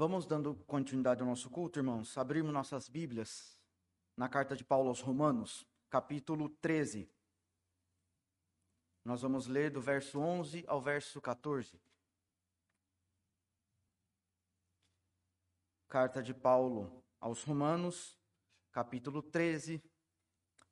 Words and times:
Vamos 0.00 0.24
dando 0.24 0.54
continuidade 0.64 1.20
ao 1.20 1.28
nosso 1.28 1.50
culto, 1.50 1.78
irmãos. 1.78 2.16
Abrimos 2.16 2.54
nossas 2.54 2.88
Bíblias 2.88 3.60
na 4.16 4.30
carta 4.30 4.56
de 4.56 4.64
Paulo 4.64 4.88
aos 4.88 5.02
Romanos, 5.02 5.68
capítulo 5.90 6.48
13. 6.48 7.06
Nós 9.04 9.20
vamos 9.20 9.46
ler 9.46 9.70
do 9.70 9.78
verso 9.78 10.18
11 10.18 10.64
ao 10.66 10.80
verso 10.80 11.20
14. 11.20 11.78
Carta 15.86 16.22
de 16.22 16.32
Paulo 16.32 17.04
aos 17.20 17.44
Romanos, 17.44 18.18
capítulo 18.72 19.22
13, 19.22 19.82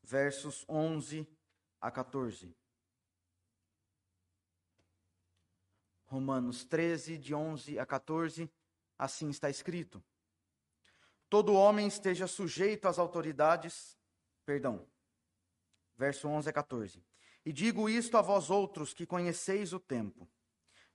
versos 0.02 0.64
11 0.66 1.28
a 1.82 1.90
14. 1.90 2.56
Romanos 6.06 6.64
13, 6.64 7.18
de 7.18 7.34
11 7.34 7.78
a 7.78 7.84
14, 7.84 8.50
assim 8.98 9.30
está 9.30 9.48
escrito: 9.48 10.02
Todo 11.30 11.54
homem 11.54 11.86
esteja 11.86 12.26
sujeito 12.26 12.88
às 12.88 12.98
autoridades, 12.98 13.96
perdão, 14.44 14.86
verso 15.96 16.28
11 16.28 16.48
a 16.48 16.52
14. 16.52 17.02
E 17.44 17.52
digo 17.52 17.88
isto 17.88 18.16
a 18.16 18.22
vós 18.22 18.50
outros 18.50 18.92
que 18.92 19.06
conheceis 19.06 19.72
o 19.72 19.80
tempo. 19.80 20.28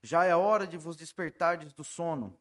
Já 0.02 0.24
é 0.24 0.36
hora 0.36 0.66
de 0.66 0.76
vos 0.76 0.96
despertardes 0.96 1.72
do 1.72 1.82
sono, 1.82 2.38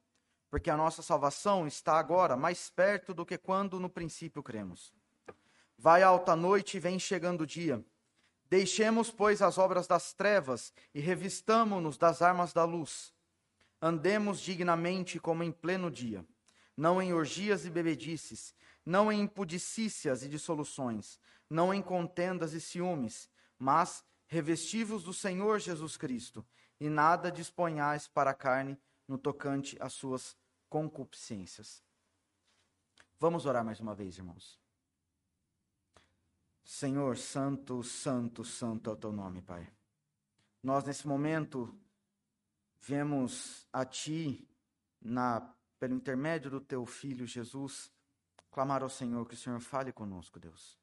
porque 0.49 0.69
a 0.69 0.77
nossa 0.77 1.01
salvação 1.01 1.65
está 1.65 1.97
agora 1.97 2.35
mais 2.35 2.69
perto 2.69 3.13
do 3.13 3.25
que 3.25 3.37
quando 3.37 3.79
no 3.79 3.89
princípio 3.89 4.43
cremos. 4.43 4.93
Vai 5.77 6.03
alta 6.03 6.35
noite 6.35 6.77
e 6.77 6.79
vem 6.79 6.99
chegando 6.99 7.41
o 7.41 7.47
dia. 7.47 7.83
Deixemos, 8.49 9.09
pois, 9.09 9.41
as 9.41 9.57
obras 9.57 9.87
das 9.87 10.13
trevas 10.13 10.73
e 10.93 10.99
revistamo-nos 10.99 11.97
das 11.97 12.21
armas 12.21 12.53
da 12.53 12.63
luz. 12.65 13.13
Andemos 13.85 14.39
dignamente 14.39 15.19
como 15.19 15.43
em 15.43 15.51
pleno 15.51 15.91
dia, 15.91 16.25
não 16.77 17.01
em 17.01 17.11
orgias 17.11 17.65
e 17.65 17.69
bebedices, 17.69 18.55
não 18.85 19.11
em 19.11 19.19
impudicícias 19.19 20.23
e 20.23 20.29
dissoluções, 20.29 21.19
não 21.49 21.73
em 21.73 21.81
contendas 21.81 22.53
e 22.53 22.61
ciúmes, 22.61 23.29
mas 23.59 24.01
revestivos 24.25 25.03
do 25.03 25.13
Senhor 25.13 25.59
Jesus 25.59 25.97
Cristo, 25.97 26.45
e 26.79 26.87
nada 26.87 27.29
disponhais 27.29 28.07
para 28.07 28.31
a 28.31 28.33
carne 28.33 28.79
no 29.05 29.17
tocante 29.17 29.75
às 29.81 29.91
suas 29.91 30.37
concupiscências. 30.69 31.83
Vamos 33.19 33.45
orar 33.45 33.65
mais 33.65 33.81
uma 33.81 33.93
vez, 33.93 34.17
irmãos. 34.17 34.57
Senhor, 36.63 37.17
santo, 37.17 37.83
santo, 37.83 38.45
santo 38.45 38.89
é 38.89 38.93
o 38.93 38.95
teu 38.95 39.11
nome, 39.11 39.41
Pai. 39.41 39.69
Nós, 40.63 40.85
nesse 40.85 41.05
momento, 41.05 41.77
vemos 42.83 43.67
a 43.71 43.85
Ti, 43.85 44.47
na, 45.01 45.41
pelo 45.79 45.93
intermédio 45.93 46.51
do 46.51 46.61
Teu 46.61 46.85
Filho 46.85 47.25
Jesus, 47.25 47.91
clamar 48.51 48.83
ao 48.83 48.89
Senhor 48.89 49.27
que 49.27 49.35
o 49.35 49.37
Senhor 49.37 49.59
fale 49.59 49.91
conosco, 49.91 50.39
Deus. 50.39 50.79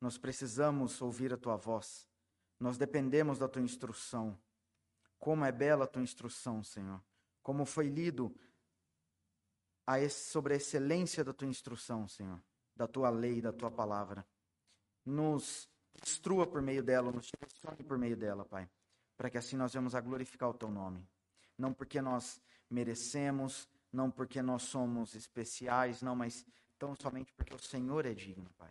Nós 0.00 0.18
precisamos 0.18 1.00
ouvir 1.00 1.32
a 1.32 1.36
Tua 1.36 1.56
voz. 1.56 2.08
Nós 2.58 2.76
dependemos 2.76 3.38
da 3.38 3.48
Tua 3.48 3.62
instrução. 3.62 4.38
Como 5.18 5.44
é 5.44 5.52
bela 5.52 5.84
a 5.84 5.88
Tua 5.88 6.02
instrução, 6.02 6.62
Senhor. 6.62 7.02
Como 7.42 7.64
foi 7.64 7.88
lido 7.88 8.34
a, 9.86 10.08
sobre 10.08 10.54
a 10.54 10.56
excelência 10.56 11.24
da 11.24 11.32
Tua 11.32 11.48
instrução, 11.48 12.08
Senhor. 12.08 12.42
Da 12.74 12.86
Tua 12.86 13.08
lei, 13.08 13.40
da 13.40 13.52
Tua 13.52 13.70
palavra 13.70 14.26
nos 15.06 15.70
instrua 16.02 16.46
por 16.46 16.60
meio 16.60 16.82
dela, 16.82 17.12
nos 17.12 17.26
direcione 17.26 17.84
por 17.84 17.96
meio 17.96 18.16
dela, 18.16 18.44
Pai, 18.44 18.68
para 19.16 19.30
que 19.30 19.38
assim 19.38 19.56
nós 19.56 19.72
venhamos 19.72 19.94
a 19.94 20.00
glorificar 20.00 20.50
o 20.50 20.54
Teu 20.54 20.68
nome. 20.68 21.08
Não 21.56 21.72
porque 21.72 22.00
nós 22.00 22.40
merecemos, 22.68 23.68
não 23.92 24.10
porque 24.10 24.42
nós 24.42 24.62
somos 24.62 25.14
especiais, 25.14 26.02
não, 26.02 26.14
mas 26.14 26.44
tão 26.78 26.94
somente 26.94 27.32
porque 27.32 27.54
o 27.54 27.58
Senhor 27.58 28.04
é 28.04 28.14
digno, 28.14 28.50
Pai. 28.58 28.70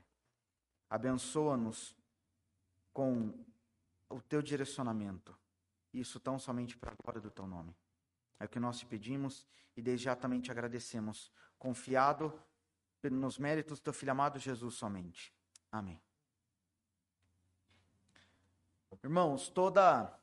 Abençoa-nos 0.90 1.96
com 2.94 3.34
o 4.10 4.22
Teu 4.22 4.42
direcionamento, 4.42 5.38
isso 5.94 6.20
tão 6.20 6.38
somente 6.38 6.78
para 6.78 6.92
a 6.92 6.96
glória 6.96 7.22
do 7.22 7.32
Teu 7.32 7.48
nome. 7.48 7.76
É 8.40 8.46
o 8.46 8.50
que 8.50 8.60
nós 8.60 8.80
te 8.80 8.86
pedimos 8.86 9.46
e 9.76 9.82
desde 9.82 10.06
já 10.06 10.16
também 10.16 10.40
te 10.40 10.52
agradecemos, 10.52 11.32
confiado 11.58 12.34
nos 13.04 13.38
méritos 13.38 13.80
do 13.80 13.84
Teu 13.84 13.94
Filho 13.94 14.12
amado 14.12 14.40
Jesus 14.40 14.76
somente. 14.76 15.34
Amém. 15.72 16.02
Irmãos, 19.04 19.50
toda 19.50 20.20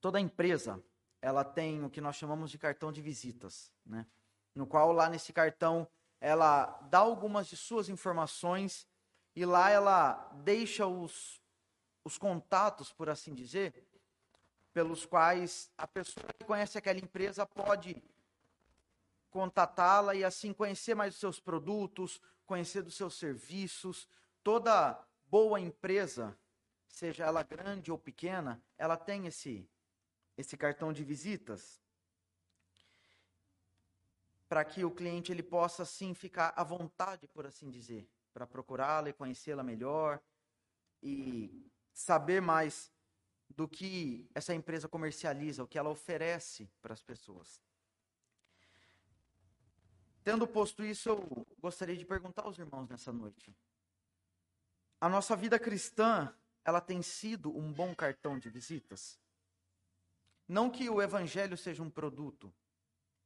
toda 0.00 0.20
empresa, 0.20 0.80
ela 1.26 1.42
tem 1.42 1.84
o 1.84 1.90
que 1.90 2.00
nós 2.00 2.14
chamamos 2.14 2.52
de 2.52 2.56
cartão 2.56 2.92
de 2.92 3.02
visitas, 3.02 3.72
né? 3.84 4.06
No 4.54 4.64
qual 4.64 4.92
lá 4.92 5.08
nesse 5.08 5.32
cartão 5.32 5.88
ela 6.20 6.66
dá 6.88 6.98
algumas 6.98 7.48
de 7.48 7.56
suas 7.56 7.88
informações 7.88 8.86
e 9.34 9.44
lá 9.44 9.68
ela 9.68 10.30
deixa 10.44 10.86
os 10.86 11.42
os 12.04 12.16
contatos, 12.16 12.92
por 12.92 13.10
assim 13.10 13.34
dizer, 13.34 13.84
pelos 14.72 15.04
quais 15.04 15.68
a 15.76 15.88
pessoa 15.88 16.32
que 16.38 16.44
conhece 16.44 16.78
aquela 16.78 17.00
empresa 17.00 17.44
pode 17.44 18.00
contatá-la 19.28 20.14
e 20.14 20.22
assim 20.22 20.52
conhecer 20.52 20.94
mais 20.94 21.14
os 21.14 21.18
seus 21.18 21.40
produtos, 21.40 22.22
conhecer 22.46 22.82
dos 22.82 22.94
seus 22.94 23.14
serviços. 23.18 24.08
Toda 24.44 24.96
boa 25.28 25.58
empresa, 25.58 26.38
seja 26.86 27.24
ela 27.24 27.42
grande 27.42 27.90
ou 27.90 27.98
pequena, 27.98 28.62
ela 28.78 28.96
tem 28.96 29.26
esse, 29.26 29.68
esse 30.36 30.56
cartão 30.56 30.92
de 30.92 31.02
visitas 31.04 31.80
para 34.48 34.64
que 34.64 34.84
o 34.84 34.90
cliente 34.90 35.32
ele 35.32 35.42
possa 35.42 35.82
assim 35.82 36.14
ficar 36.14 36.52
à 36.56 36.62
vontade, 36.62 37.26
por 37.28 37.46
assim 37.46 37.70
dizer, 37.70 38.08
para 38.32 38.46
procurá-la 38.46 39.08
e 39.08 39.12
conhecê-la 39.12 39.62
melhor 39.62 40.20
e 41.02 41.68
saber 41.92 42.40
mais 42.40 42.92
do 43.48 43.66
que 43.66 44.28
essa 44.34 44.54
empresa 44.54 44.88
comercializa, 44.88 45.64
o 45.64 45.66
que 45.66 45.78
ela 45.78 45.90
oferece 45.90 46.68
para 46.80 46.92
as 46.92 47.02
pessoas. 47.02 47.62
Tendo 50.22 50.46
posto 50.46 50.84
isso, 50.84 51.08
eu 51.08 51.46
gostaria 51.60 51.96
de 51.96 52.04
perguntar 52.04 52.42
aos 52.42 52.58
irmãos 52.58 52.88
nessa 52.88 53.12
noite. 53.12 53.56
A 55.00 55.08
nossa 55.08 55.36
vida 55.36 55.58
cristã, 55.58 56.34
ela 56.64 56.80
tem 56.80 57.00
sido 57.00 57.56
um 57.56 57.72
bom 57.72 57.94
cartão 57.94 58.38
de 58.38 58.50
visitas? 58.50 59.18
Não 60.48 60.70
que 60.70 60.88
o 60.88 61.02
evangelho 61.02 61.56
seja 61.56 61.82
um 61.82 61.90
produto, 61.90 62.52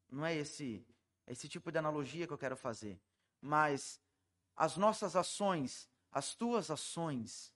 não 0.08 0.24
é 0.24 0.34
esse 0.34 0.84
esse 1.26 1.48
tipo 1.48 1.70
de 1.70 1.78
analogia 1.78 2.26
que 2.26 2.32
eu 2.32 2.38
quero 2.38 2.56
fazer, 2.56 3.00
mas 3.40 4.00
as 4.56 4.76
nossas 4.76 5.14
ações, 5.14 5.88
as 6.10 6.34
tuas 6.34 6.72
ações, 6.72 7.54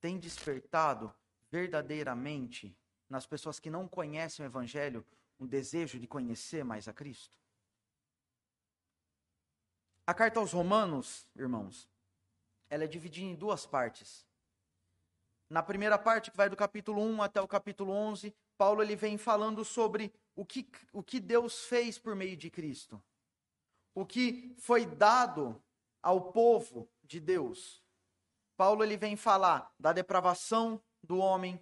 têm 0.00 0.18
despertado 0.18 1.14
verdadeiramente 1.50 2.76
nas 3.08 3.26
pessoas 3.26 3.58
que 3.58 3.70
não 3.70 3.88
conhecem 3.88 4.44
o 4.44 4.48
evangelho 4.48 5.04
um 5.40 5.46
desejo 5.46 5.98
de 5.98 6.06
conhecer 6.06 6.62
mais 6.62 6.88
a 6.88 6.92
Cristo? 6.92 7.34
A 10.06 10.12
carta 10.12 10.38
aos 10.38 10.52
Romanos, 10.52 11.26
irmãos, 11.34 11.88
ela 12.68 12.84
é 12.84 12.86
dividida 12.86 13.26
em 13.26 13.34
duas 13.34 13.66
partes. 13.66 14.26
Na 15.48 15.62
primeira 15.62 15.98
parte, 15.98 16.30
que 16.30 16.36
vai 16.36 16.48
do 16.48 16.56
capítulo 16.56 17.02
1 17.02 17.22
até 17.22 17.40
o 17.40 17.48
capítulo 17.48 17.92
11, 17.92 18.34
Paulo 18.56 18.82
ele 18.82 18.96
vem 18.96 19.18
falando 19.18 19.64
sobre 19.64 20.12
o 20.34 20.44
que, 20.44 20.68
o 20.92 21.02
que 21.02 21.20
Deus 21.20 21.64
fez 21.64 21.98
por 21.98 22.14
meio 22.14 22.36
de 22.36 22.50
Cristo. 22.50 23.02
O 23.94 24.04
que 24.04 24.54
foi 24.58 24.84
dado 24.84 25.62
ao 26.02 26.32
povo 26.32 26.88
de 27.02 27.18
Deus. 27.18 27.82
Paulo 28.56 28.82
ele 28.82 28.96
vem 28.96 29.16
falar 29.16 29.72
da 29.78 29.92
depravação 29.92 30.82
do 31.02 31.18
homem, 31.18 31.60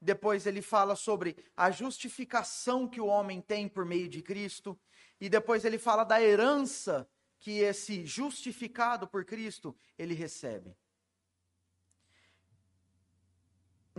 depois 0.00 0.46
ele 0.46 0.62
fala 0.62 0.96
sobre 0.96 1.36
a 1.56 1.70
justificação 1.70 2.88
que 2.88 3.00
o 3.00 3.06
homem 3.06 3.40
tem 3.40 3.68
por 3.68 3.84
meio 3.84 4.08
de 4.08 4.22
Cristo, 4.22 4.78
e 5.20 5.28
depois 5.28 5.64
ele 5.64 5.78
fala 5.78 6.04
da 6.04 6.20
herança 6.20 7.08
que 7.38 7.58
esse 7.58 8.04
justificado 8.04 9.06
por 9.06 9.24
Cristo 9.24 9.76
ele 9.96 10.14
recebe. 10.14 10.76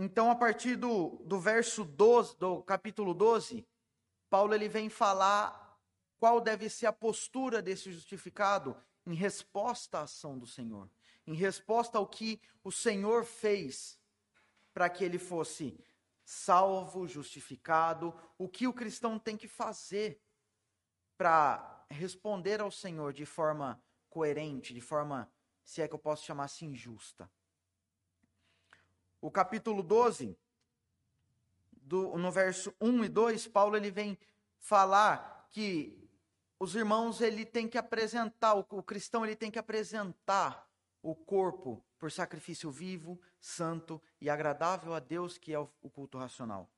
Então, 0.00 0.30
a 0.30 0.36
partir 0.36 0.76
do, 0.76 1.16
do 1.24 1.40
verso 1.40 1.84
12, 1.84 2.38
do 2.38 2.62
capítulo 2.62 3.12
12, 3.12 3.66
Paulo 4.30 4.54
ele 4.54 4.68
vem 4.68 4.88
falar 4.88 5.76
qual 6.20 6.40
deve 6.40 6.70
ser 6.70 6.86
a 6.86 6.92
postura 6.92 7.60
desse 7.60 7.90
justificado 7.90 8.76
em 9.04 9.14
resposta 9.14 9.98
à 9.98 10.02
ação 10.02 10.38
do 10.38 10.46
Senhor, 10.46 10.88
em 11.26 11.34
resposta 11.34 11.98
ao 11.98 12.06
que 12.06 12.40
o 12.62 12.70
Senhor 12.70 13.24
fez 13.24 14.00
para 14.72 14.88
que 14.88 15.02
ele 15.02 15.18
fosse 15.18 15.76
salvo, 16.24 17.08
justificado, 17.08 18.14
o 18.36 18.48
que 18.48 18.68
o 18.68 18.72
cristão 18.72 19.18
tem 19.18 19.36
que 19.36 19.48
fazer 19.48 20.22
para 21.16 21.84
responder 21.90 22.60
ao 22.60 22.70
Senhor 22.70 23.12
de 23.12 23.26
forma 23.26 23.82
coerente, 24.08 24.72
de 24.72 24.80
forma, 24.80 25.28
se 25.64 25.82
é 25.82 25.88
que 25.88 25.94
eu 25.94 25.98
posso 25.98 26.24
chamar 26.24 26.44
assim, 26.44 26.72
justa 26.72 27.28
o 29.20 29.30
capítulo 29.30 29.82
12, 29.82 30.36
do, 31.72 32.16
no 32.16 32.30
verso 32.30 32.74
1 32.80 33.04
e 33.04 33.08
2, 33.08 33.48
Paulo 33.48 33.76
ele 33.76 33.90
vem 33.90 34.18
falar 34.58 35.46
que 35.50 36.08
os 36.58 36.74
irmãos 36.74 37.20
ele 37.20 37.44
tem 37.44 37.68
que 37.68 37.78
apresentar, 37.78 38.54
o, 38.54 38.66
o 38.70 38.82
cristão 38.82 39.24
ele 39.24 39.36
tem 39.36 39.50
que 39.50 39.58
apresentar 39.58 40.68
o 41.02 41.14
corpo 41.14 41.84
por 41.98 42.10
sacrifício 42.12 42.70
vivo, 42.70 43.20
santo 43.40 44.00
e 44.20 44.28
agradável 44.28 44.94
a 44.94 45.00
Deus, 45.00 45.38
que 45.38 45.52
é 45.52 45.58
o, 45.58 45.68
o 45.80 45.88
culto 45.88 46.18
racional. 46.18 46.70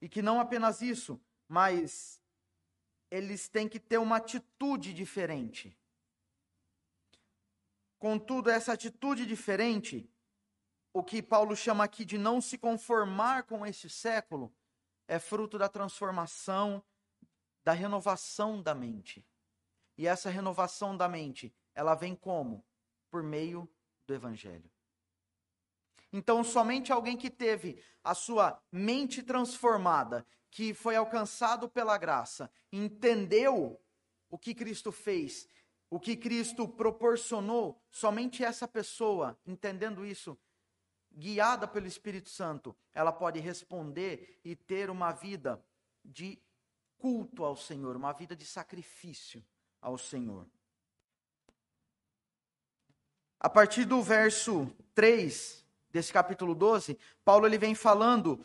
E 0.00 0.08
que 0.08 0.22
não 0.22 0.40
apenas 0.40 0.82
isso, 0.82 1.20
mas 1.48 2.20
eles 3.10 3.48
têm 3.48 3.68
que 3.68 3.78
ter 3.78 3.98
uma 3.98 4.16
atitude 4.16 4.92
diferente. 4.92 5.76
Contudo, 7.98 8.50
essa 8.50 8.72
atitude 8.72 9.24
diferente, 9.26 10.10
o 10.92 11.02
que 11.02 11.22
Paulo 11.22 11.56
chama 11.56 11.84
aqui 11.84 12.04
de 12.04 12.18
não 12.18 12.40
se 12.40 12.58
conformar 12.58 13.44
com 13.44 13.64
este 13.64 13.88
século, 13.88 14.54
é 15.08 15.18
fruto 15.18 15.58
da 15.58 15.68
transformação, 15.68 16.82
da 17.64 17.72
renovação 17.72 18.62
da 18.62 18.74
mente. 18.74 19.24
E 19.96 20.06
essa 20.06 20.30
renovação 20.30 20.96
da 20.96 21.08
mente, 21.08 21.54
ela 21.74 21.94
vem 21.94 22.14
como? 22.14 22.64
Por 23.10 23.22
meio 23.22 23.68
do 24.06 24.14
evangelho. 24.14 24.70
Então, 26.12 26.44
somente 26.44 26.92
alguém 26.92 27.16
que 27.16 27.30
teve 27.30 27.82
a 28.04 28.14
sua 28.14 28.60
mente 28.70 29.22
transformada, 29.22 30.26
que 30.50 30.74
foi 30.74 30.94
alcançado 30.94 31.68
pela 31.68 31.96
graça, 31.96 32.50
entendeu 32.70 33.80
o 34.28 34.38
que 34.38 34.54
Cristo 34.54 34.92
fez, 34.92 35.48
o 35.88 35.98
que 35.98 36.16
Cristo 36.16 36.68
proporcionou, 36.68 37.80
somente 37.90 38.44
essa 38.44 38.68
pessoa, 38.68 39.38
entendendo 39.46 40.04
isso, 40.04 40.38
guiada 41.16 41.66
pelo 41.66 41.86
Espírito 41.86 42.28
Santo, 42.28 42.74
ela 42.92 43.12
pode 43.12 43.38
responder 43.40 44.40
e 44.44 44.54
ter 44.56 44.90
uma 44.90 45.12
vida 45.12 45.62
de 46.04 46.40
culto 46.98 47.44
ao 47.44 47.56
Senhor, 47.56 47.96
uma 47.96 48.12
vida 48.12 48.34
de 48.36 48.44
sacrifício 48.44 49.44
ao 49.80 49.98
Senhor. 49.98 50.46
A 53.40 53.50
partir 53.50 53.84
do 53.84 54.00
verso 54.00 54.72
3 54.94 55.66
desse 55.90 56.12
capítulo 56.12 56.54
12, 56.54 56.96
Paulo 57.24 57.46
ele 57.46 57.58
vem 57.58 57.74
falando 57.74 58.44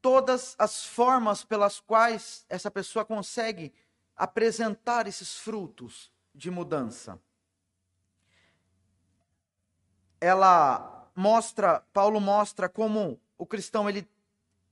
todas 0.00 0.56
as 0.58 0.86
formas 0.86 1.44
pelas 1.44 1.80
quais 1.80 2.46
essa 2.48 2.70
pessoa 2.70 3.04
consegue 3.04 3.74
apresentar 4.16 5.06
esses 5.06 5.36
frutos 5.36 6.10
de 6.34 6.50
mudança. 6.50 7.20
Ela 10.18 10.95
mostra, 11.16 11.82
Paulo 11.92 12.20
mostra 12.20 12.68
como 12.68 13.18
o 13.38 13.46
cristão 13.46 13.88
ele 13.88 14.06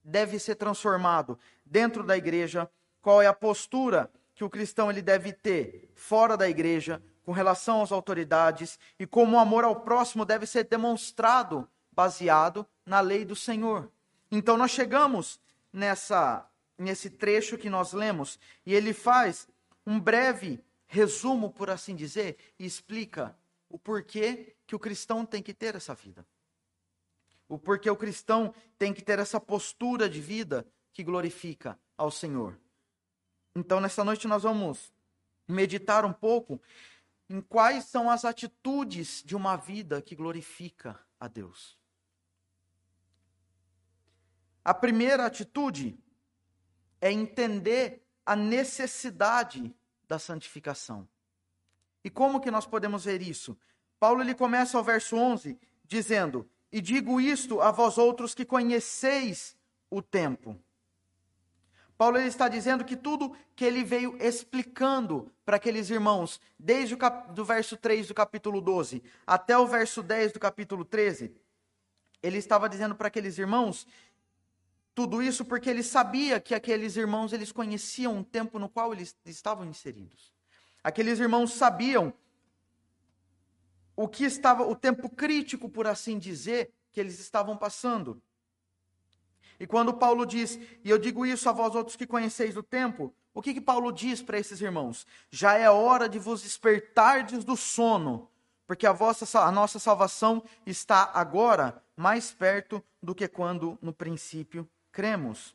deve 0.05 0.39
ser 0.39 0.57
transformado 0.57 1.39
dentro 1.65 2.05
da 2.05 2.17
igreja, 2.17 2.71
qual 3.01 3.23
é 3.23 3.27
a 3.27 3.33
postura 3.33 4.11
que 4.35 4.45
o 4.45 4.51
cristão 4.51 4.91
ele 4.91 5.01
deve 5.01 5.33
ter 5.33 5.91
fora 5.95 6.37
da 6.37 6.49
igreja 6.49 7.03
com 7.25 7.33
relação 7.33 7.83
às 7.83 7.91
autoridades 7.91 8.79
e 8.99 9.07
como 9.07 9.37
o 9.37 9.41
amor 9.41 9.65
ao 9.65 9.81
próximo 9.81 10.25
deve 10.25 10.47
ser 10.47 10.65
demonstrado 10.65 11.67
baseado 11.91 12.67
na 12.85 13.01
lei 13.01 13.25
do 13.25 13.35
Senhor. 13.35 13.91
Então 14.31 14.59
nós 14.59 14.71
chegamos 14.71 15.41
nessa 15.73 16.47
nesse 16.77 17.09
trecho 17.09 17.57
que 17.57 17.71
nós 17.71 17.93
lemos 17.93 18.39
e 18.67 18.75
ele 18.75 18.93
faz 18.93 19.49
um 19.87 19.99
breve 20.01 20.63
resumo, 20.87 21.51
por 21.51 21.71
assim 21.71 21.95
dizer, 21.95 22.37
e 22.59 22.67
explica 22.67 23.37
o 23.69 23.79
porquê 23.79 24.55
que 24.67 24.75
o 24.75 24.79
cristão 24.79 25.25
tem 25.25 25.43
que 25.43 25.55
ter 25.55 25.75
essa 25.77 25.95
vida. 25.95 26.27
O 27.49 27.59
porquê 27.59 27.91
o 27.91 27.97
cristão 27.97 28.55
tem 28.79 28.93
que 28.93 29.03
ter 29.03 29.19
essa 29.19 29.41
postura 29.41 30.09
de 30.09 30.21
vida 30.21 30.67
que 30.93 31.03
glorifica 31.05 31.79
ao 31.97 32.11
Senhor. 32.11 32.59
Então, 33.55 33.81
nessa 33.81 34.03
noite, 34.03 34.27
nós 34.27 34.43
vamos 34.43 34.93
meditar 35.47 36.05
um 36.05 36.13
pouco 36.13 36.61
em 37.29 37.41
quais 37.41 37.85
são 37.85 38.11
as 38.11 38.25
atitudes 38.25 39.23
de 39.25 39.37
uma 39.37 39.57
vida 39.57 40.01
que 40.03 40.15
glorifica 40.15 40.99
a 41.19 41.29
Deus. 41.29 41.79
A 44.65 44.73
primeira 44.73 45.27
atitude 45.27 45.99
é 47.01 47.13
entender 47.13 48.03
a 48.25 48.35
necessidade 48.35 49.75
da 50.09 50.19
santificação. 50.19 51.09
E 52.03 52.11
como 52.11 52.41
que 52.41 52.51
nós 52.51 52.67
podemos 52.67 53.05
ver 53.05 53.23
isso? 53.23 53.59
Paulo 53.99 54.23
ele 54.23 54.35
começa 54.35 54.77
ao 54.77 54.85
verso 54.85 55.17
11 55.17 55.59
dizendo: 55.85 56.49
e 56.75 56.81
digo 56.81 57.21
isto 57.21 57.61
a 57.61 57.71
vós 57.71 57.97
outros 57.99 58.35
que 58.35 58.45
conheceis 58.45 59.57
o 59.89 60.03
tempo. 60.03 60.59
Paulo 61.97 62.19
ele 62.19 62.27
está 62.27 62.49
dizendo 62.49 62.85
que 62.85 62.97
tudo 62.97 63.33
que 63.55 63.65
ele 63.65 63.85
veio 63.85 64.21
explicando 64.21 65.31
para 65.45 65.55
aqueles 65.55 65.89
irmãos, 65.89 66.41
desde 66.59 66.95
o 66.95 66.99
cap... 66.99 67.33
do 67.33 67.45
verso 67.45 67.77
3 67.77 68.09
do 68.09 68.15
capítulo 68.15 68.61
12 68.61 69.05
até 69.25 69.57
o 69.57 69.69
verso 69.69 70.03
10 70.03 70.33
do 70.33 70.41
capítulo 70.41 70.85
13, 70.85 71.33
ele 72.21 72.39
estava 72.39 72.69
dizendo 72.69 72.97
para 72.97 73.07
aqueles 73.07 73.39
irmãos 73.39 73.87
tudo 74.97 75.23
isso 75.23 75.45
porque 75.45 75.71
ele 75.71 75.85
sabia 75.85 76.41
que 76.41 76.57
aqueles 76.57 76.97
irmãos 76.97 77.33
eles 77.33 77.53
conheciam 77.53 78.19
o 78.19 78.25
tempo 78.25 78.59
no 78.59 78.69
qual 78.69 78.93
eles 78.93 79.15
estavam 79.27 79.65
inseridos. 79.65 80.35
Aqueles 80.83 81.21
irmãos 81.21 81.53
sabiam 81.53 82.13
o 83.97 84.09
que 84.09 84.25
estava, 84.25 84.67
o 84.67 84.75
tempo 84.75 85.09
crítico, 85.09 85.69
por 85.69 85.87
assim 85.87 86.19
dizer, 86.19 86.73
que 86.93 87.01
eles 87.01 87.19
estavam 87.19 87.57
passando. 87.57 88.21
E 89.59 89.67
quando 89.67 89.95
Paulo 89.95 90.27
diz, 90.27 90.59
e 90.85 90.91
eu 90.91 90.99
digo 90.99 91.25
isso 91.25 91.49
a 91.49 91.53
vós 91.53 91.75
outros 91.75 91.97
que 91.97 92.07
conheceis 92.07 92.57
o 92.57 92.63
tempo, 92.63 93.15
o 93.33 93.43
que, 93.43 93.55
que 93.55 93.61
Paulo 93.61 93.93
diz 93.93 94.23
para 94.23 94.39
esses 94.39 94.61
irmãos? 94.61 95.07
Já 95.31 95.55
é 95.55 95.69
hora 95.69 96.09
de 96.09 96.19
vos 96.19 96.43
despertardes 96.43 97.45
do 97.45 97.57
sono, 97.57 98.29
porque 98.67 98.87
a, 98.87 98.93
vossa, 98.93 99.41
a 99.41 99.51
nossa 99.51 99.79
salvação 99.79 100.43
está 100.65 101.11
agora 101.13 101.83
mais 101.97 102.33
perto 102.33 102.83
do 103.03 103.15
que 103.15 103.29
quando 103.29 103.79
no 103.83 103.93
princípio 103.93 104.69
cremos. 104.91 105.55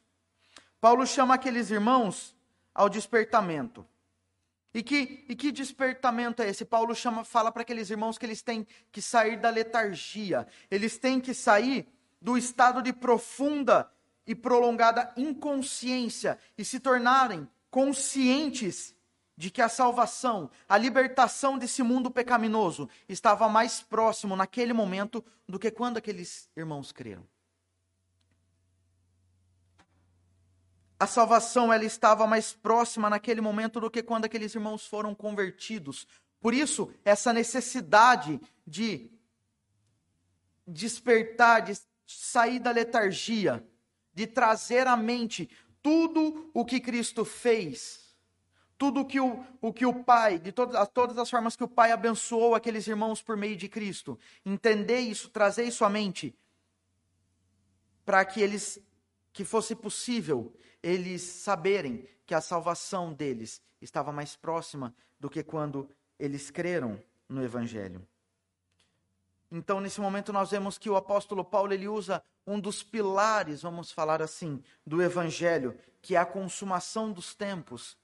Paulo 0.80 1.06
chama 1.06 1.34
aqueles 1.34 1.72
irmãos 1.72 2.36
ao 2.74 2.90
despertamento. 2.90 3.86
E 4.74 4.84
que, 4.84 5.26
e 5.28 5.36
que 5.36 5.52
despertamento 5.52 6.42
é 6.42 6.50
esse? 6.50 6.64
Paulo 6.64 6.94
chama, 6.94 7.24
fala 7.24 7.52
para 7.52 7.64
aqueles 7.64 7.90
irmãos 7.90 8.18
que 8.18 8.26
eles 8.26 8.42
têm 8.42 8.68
que 8.92 9.02
sair 9.02 9.38
da 9.38 9.50
letargia, 9.50 10.48
eles 10.70 10.98
têm 10.98 11.20
que 11.20 11.34
sair 11.34 11.88
do 12.22 12.38
estado 12.38 12.82
de 12.82 12.94
profunda 12.94 13.90
e 14.28 14.36
prolongada 14.36 15.12
inconsciência 15.18 16.38
e 16.56 16.64
se 16.64 16.80
tornarem 16.80 17.50
conscientes 17.72 18.96
de 19.36 19.50
que 19.50 19.62
a 19.62 19.70
salvação, 19.70 20.52
a 20.68 20.78
libertação 20.78 21.58
desse 21.58 21.82
mundo 21.82 22.12
pecaminoso 22.12 22.90
estava 23.08 23.48
mais 23.48 23.82
próximo 23.82 24.36
naquele 24.36 24.74
momento 24.74 25.24
do 25.48 25.58
que 25.58 25.72
quando 25.72 25.98
aqueles 25.98 26.50
irmãos 26.56 26.92
creram. 26.92 27.26
A 31.00 31.08
salvação 31.08 31.72
ela 31.72 31.86
estava 31.86 32.28
mais 32.28 32.52
próxima 32.52 33.10
naquele 33.10 33.40
momento 33.40 33.80
do 33.80 33.90
que 33.90 34.04
quando 34.04 34.26
aqueles 34.26 34.54
irmãos 34.54 34.86
foram 34.86 35.16
convertidos. 35.16 36.06
Por 36.42 36.54
isso, 36.54 36.92
essa 37.06 37.32
necessidade 37.32 38.40
de 38.68 39.10
despertar, 40.68 41.62
de 41.62 41.80
sair 42.06 42.60
da 42.60 42.72
letargia, 42.72 43.66
de 44.14 44.28
trazer 44.28 44.88
à 44.88 44.98
mente 44.98 45.50
tudo 45.82 46.52
o 46.54 46.66
que 46.66 46.80
Cristo 46.80 47.24
fez, 47.24 48.16
tudo 48.78 49.06
que 49.06 49.20
o, 49.20 49.44
o 49.62 49.74
que 49.74 49.86
o 49.86 50.04
Pai, 50.04 50.38
de 50.38 50.52
todas, 50.52 50.88
todas 50.90 51.18
as 51.18 51.30
formas 51.30 51.56
que 51.56 51.64
o 51.64 51.68
Pai 51.68 51.92
abençoou 51.92 52.56
aqueles 52.56 52.88
irmãos 52.88 53.22
por 53.22 53.38
meio 53.38 53.56
de 53.56 53.70
Cristo. 53.70 54.20
Entender 54.46 55.00
isso, 55.00 55.30
trazer 55.30 55.64
isso 55.64 55.86
à 55.86 55.90
mente, 55.90 56.36
para 58.06 58.24
que 58.26 58.42
eles, 58.42 58.80
que 59.32 59.44
fosse 59.44 59.76
possível, 59.76 60.54
eles 60.82 61.22
saberem 61.22 62.08
que 62.26 62.34
a 62.34 62.42
salvação 62.42 63.14
deles 63.14 63.62
estava 63.82 64.12
mais 64.12 64.36
próxima 64.36 64.94
do 65.20 65.30
que 65.30 65.44
quando 65.44 65.90
eles 66.18 66.50
creram 66.52 67.02
no 67.28 67.44
Evangelho. 67.44 68.06
Então, 69.52 69.80
nesse 69.80 70.00
momento, 70.00 70.32
nós 70.32 70.52
vemos 70.52 70.78
que 70.78 70.90
o 70.90 70.96
apóstolo 70.96 71.44
Paulo 71.44 71.74
ele 71.74 71.88
usa 71.88 72.24
um 72.46 72.60
dos 72.60 72.84
pilares, 72.84 73.64
vamos 73.64 73.92
falar 73.92 74.22
assim, 74.22 74.62
do 74.86 75.02
Evangelho, 75.02 75.78
que 76.02 76.16
é 76.16 76.20
a 76.20 76.26
consumação 76.26 77.12
dos 77.12 77.34
tempos, 77.34 77.98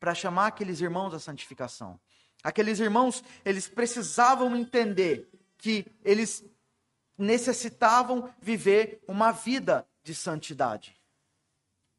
para 0.00 0.14
chamar 0.14 0.48
aqueles 0.48 0.80
irmãos 0.80 1.14
à 1.14 1.20
santificação. 1.20 2.00
Aqueles 2.42 2.78
irmãos, 2.78 3.22
eles 3.44 3.68
precisavam 3.68 4.56
entender 4.56 5.28
que 5.56 5.86
eles 6.04 6.44
necessitavam 7.16 8.32
viver 8.40 9.02
uma 9.08 9.32
vida 9.32 9.86
de 10.08 10.14
santidade. 10.14 10.98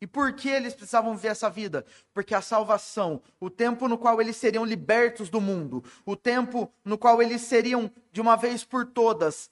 E 0.02 0.08
por 0.08 0.34
que 0.34 0.50
eles 0.50 0.74
precisavam 0.74 1.16
ver 1.16 1.28
essa 1.28 1.48
vida? 1.48 1.86
Porque 2.12 2.34
a 2.34 2.42
salvação, 2.42 3.22
o 3.40 3.52
tempo 3.52 3.88
no 3.88 4.00
qual 4.00 4.20
eles 4.20 4.36
seriam 4.36 4.66
libertos 4.66 5.30
do 5.30 5.40
mundo, 5.40 5.84
o 6.04 6.16
tempo 6.16 6.74
no 6.84 6.98
qual 6.98 7.22
eles 7.22 7.42
seriam, 7.44 7.92
de 8.12 8.20
uma 8.20 8.36
vez 8.36 8.64
por 8.64 8.88
todas, 8.88 9.52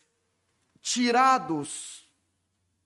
tirados 0.81 2.09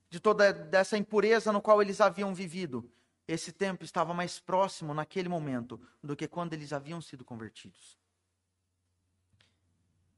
de 0.10 0.20
toda 0.20 0.52
dessa 0.52 0.98
impureza 0.98 1.54
no 1.54 1.62
qual 1.62 1.82
eles 1.82 2.02
haviam 2.02 2.36
vivido, 2.36 2.92
esse 3.26 3.54
tempo 3.54 3.86
estava 3.86 4.14
mais 4.14 4.40
próximo 4.40 4.94
naquele 4.94 5.30
momento 5.30 5.80
do 6.04 6.18
que 6.18 6.28
quando 6.28 6.52
eles 6.52 6.74
haviam 6.74 7.00
sido 7.00 7.24
convertidos. 7.24 7.98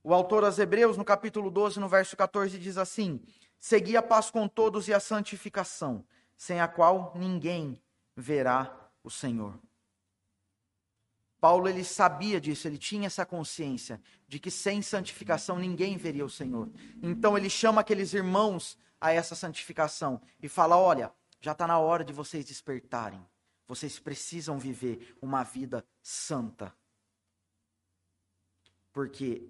O 0.04 0.16
autor 0.16 0.44
aos 0.44 0.58
Hebreus, 0.58 0.98
no 0.98 1.06
capítulo 1.06 1.52
12, 1.52 1.80
no 1.80 1.88
verso 1.88 2.18
14, 2.18 2.58
diz 2.58 2.76
assim: 2.78 3.22
Segui 3.64 3.96
a 3.96 4.04
paz 4.04 4.30
com 4.30 4.46
todos 4.46 4.90
e 4.90 4.94
a 4.94 5.00
santificação, 5.00 6.06
sem 6.36 6.60
a 6.60 6.68
qual 6.68 7.14
ninguém 7.16 7.82
verá 8.14 8.92
o 9.02 9.10
Senhor. 9.10 9.58
Paulo 11.40 11.70
ele 11.70 11.82
sabia 11.86 12.42
disso, 12.42 12.68
ele 12.68 12.78
tinha 12.78 13.08
essa 13.08 13.26
consciência 13.26 14.02
de 14.28 14.38
que 14.38 14.52
sem 14.52 14.82
santificação 14.82 15.58
ninguém 15.58 15.96
veria 15.96 16.26
o 16.26 16.30
Senhor. 16.30 16.70
Então 17.02 17.38
ele 17.38 17.50
chama 17.50 17.80
aqueles 17.80 18.14
irmãos 18.14 18.78
a 19.00 19.14
essa 19.14 19.34
santificação 19.34 20.22
e 20.42 20.50
fala: 20.50 20.78
olha, 20.78 21.10
já 21.40 21.54
está 21.54 21.66
na 21.66 21.80
hora 21.80 22.04
de 22.04 22.12
vocês 22.12 22.44
despertarem. 22.44 23.26
Vocês 23.66 23.98
precisam 23.98 24.60
viver 24.60 25.16
uma 25.22 25.42
vida 25.42 25.86
santa. 26.02 26.76
Porque 28.92 29.50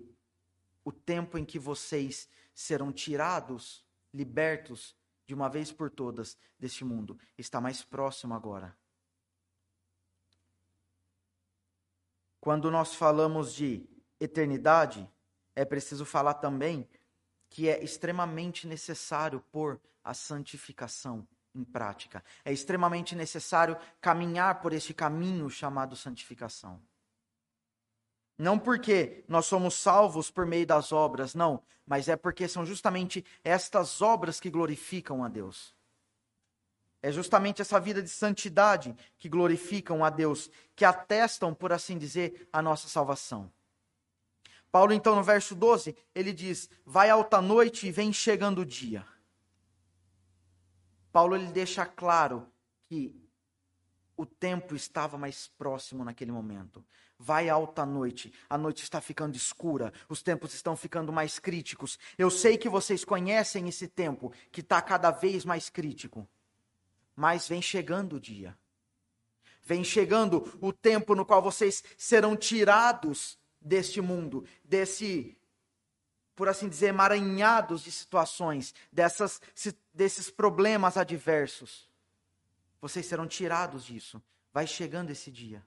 o 0.85 0.91
tempo 0.91 1.35
em 1.35 1.43
que 1.43 1.57
vocês 1.57 2.29
serão 2.53 2.91
tirados, 2.91 3.82
libertos 4.13 4.95
de 5.25 5.33
uma 5.33 5.49
vez 5.49 5.71
por 5.71 5.89
todas 5.89 6.37
deste 6.59 6.83
mundo, 6.83 7.17
está 7.37 7.59
mais 7.59 7.83
próximo 7.83 8.33
agora. 8.33 8.75
Quando 12.39 12.69
nós 12.69 12.93
falamos 12.93 13.53
de 13.53 13.87
eternidade, 14.19 15.09
é 15.55 15.63
preciso 15.63 16.05
falar 16.05 16.35
também 16.35 16.87
que 17.49 17.69
é 17.69 17.83
extremamente 17.83 18.67
necessário 18.67 19.39
pôr 19.51 19.79
a 20.03 20.13
santificação 20.13 21.27
em 21.55 21.63
prática. 21.63 22.23
É 22.43 22.51
extremamente 22.51 23.15
necessário 23.15 23.77
caminhar 24.01 24.61
por 24.61 24.73
esse 24.73 24.93
caminho 24.93 25.49
chamado 25.49 25.95
santificação. 25.95 26.81
Não 28.37 28.57
porque 28.57 29.23
nós 29.27 29.45
somos 29.45 29.75
salvos 29.75 30.31
por 30.31 30.45
meio 30.45 30.65
das 30.65 30.91
obras, 30.91 31.35
não, 31.35 31.61
mas 31.85 32.07
é 32.07 32.15
porque 32.15 32.47
são 32.47 32.65
justamente 32.65 33.23
estas 33.43 34.01
obras 34.01 34.39
que 34.39 34.49
glorificam 34.49 35.23
a 35.23 35.27
Deus. 35.27 35.75
É 37.01 37.11
justamente 37.11 37.61
essa 37.61 37.79
vida 37.79 38.01
de 38.01 38.09
santidade 38.09 38.95
que 39.17 39.27
glorificam 39.27 40.05
a 40.05 40.09
Deus, 40.09 40.49
que 40.75 40.85
atestam, 40.85 41.53
por 41.53 41.73
assim 41.73 41.97
dizer, 41.97 42.47
a 42.51 42.61
nossa 42.61 42.87
salvação. 42.87 43.51
Paulo, 44.71 44.93
então, 44.93 45.13
no 45.13 45.21
verso 45.21 45.53
12, 45.53 45.95
ele 46.15 46.31
diz: 46.31 46.69
Vai 46.85 47.09
alta 47.09 47.41
noite 47.41 47.87
e 47.87 47.91
vem 47.91 48.11
chegando 48.11 48.61
o 48.61 48.65
dia. 48.65 49.05
Paulo 51.11 51.35
ele 51.35 51.51
deixa 51.51 51.85
claro 51.85 52.47
que 52.83 53.15
o 54.17 54.25
tempo 54.25 54.73
estava 54.73 55.17
mais 55.17 55.47
próximo 55.47 56.03
naquele 56.03 56.31
momento. 56.31 56.83
Vai 57.25 57.47
alta 57.47 57.85
noite, 57.85 58.33
a 58.49 58.57
noite 58.57 58.83
está 58.83 58.99
ficando 58.99 59.37
escura, 59.37 59.93
os 60.09 60.21
tempos 60.21 60.53
estão 60.53 60.75
ficando 60.75 61.13
mais 61.13 61.39
críticos. 61.39 61.97
Eu 62.17 62.29
sei 62.29 62.57
que 62.57 62.67
vocês 62.67 63.05
conhecem 63.05 63.69
esse 63.69 63.87
tempo 63.87 64.33
que 64.51 64.59
está 64.59 64.81
cada 64.81 65.09
vez 65.09 65.45
mais 65.45 65.69
crítico. 65.69 66.27
Mas 67.15 67.47
vem 67.47 67.61
chegando 67.61 68.17
o 68.17 68.19
dia. 68.19 68.57
Vem 69.63 69.85
chegando 69.85 70.59
o 70.59 70.73
tempo 70.73 71.15
no 71.15 71.25
qual 71.25 71.41
vocês 71.41 71.81
serão 71.97 72.35
tirados 72.35 73.39
deste 73.61 74.01
mundo, 74.01 74.45
desse, 74.61 75.37
por 76.35 76.49
assim 76.49 76.67
dizer, 76.67 76.87
emaranhados 76.87 77.83
de 77.83 77.91
situações, 77.93 78.75
dessas, 78.91 79.39
desses 79.93 80.29
problemas 80.29 80.97
adversos. 80.97 81.87
Vocês 82.81 83.05
serão 83.05 83.25
tirados 83.25 83.85
disso. 83.85 84.21
Vai 84.51 84.67
chegando 84.67 85.09
esse 85.09 85.31
dia. 85.31 85.63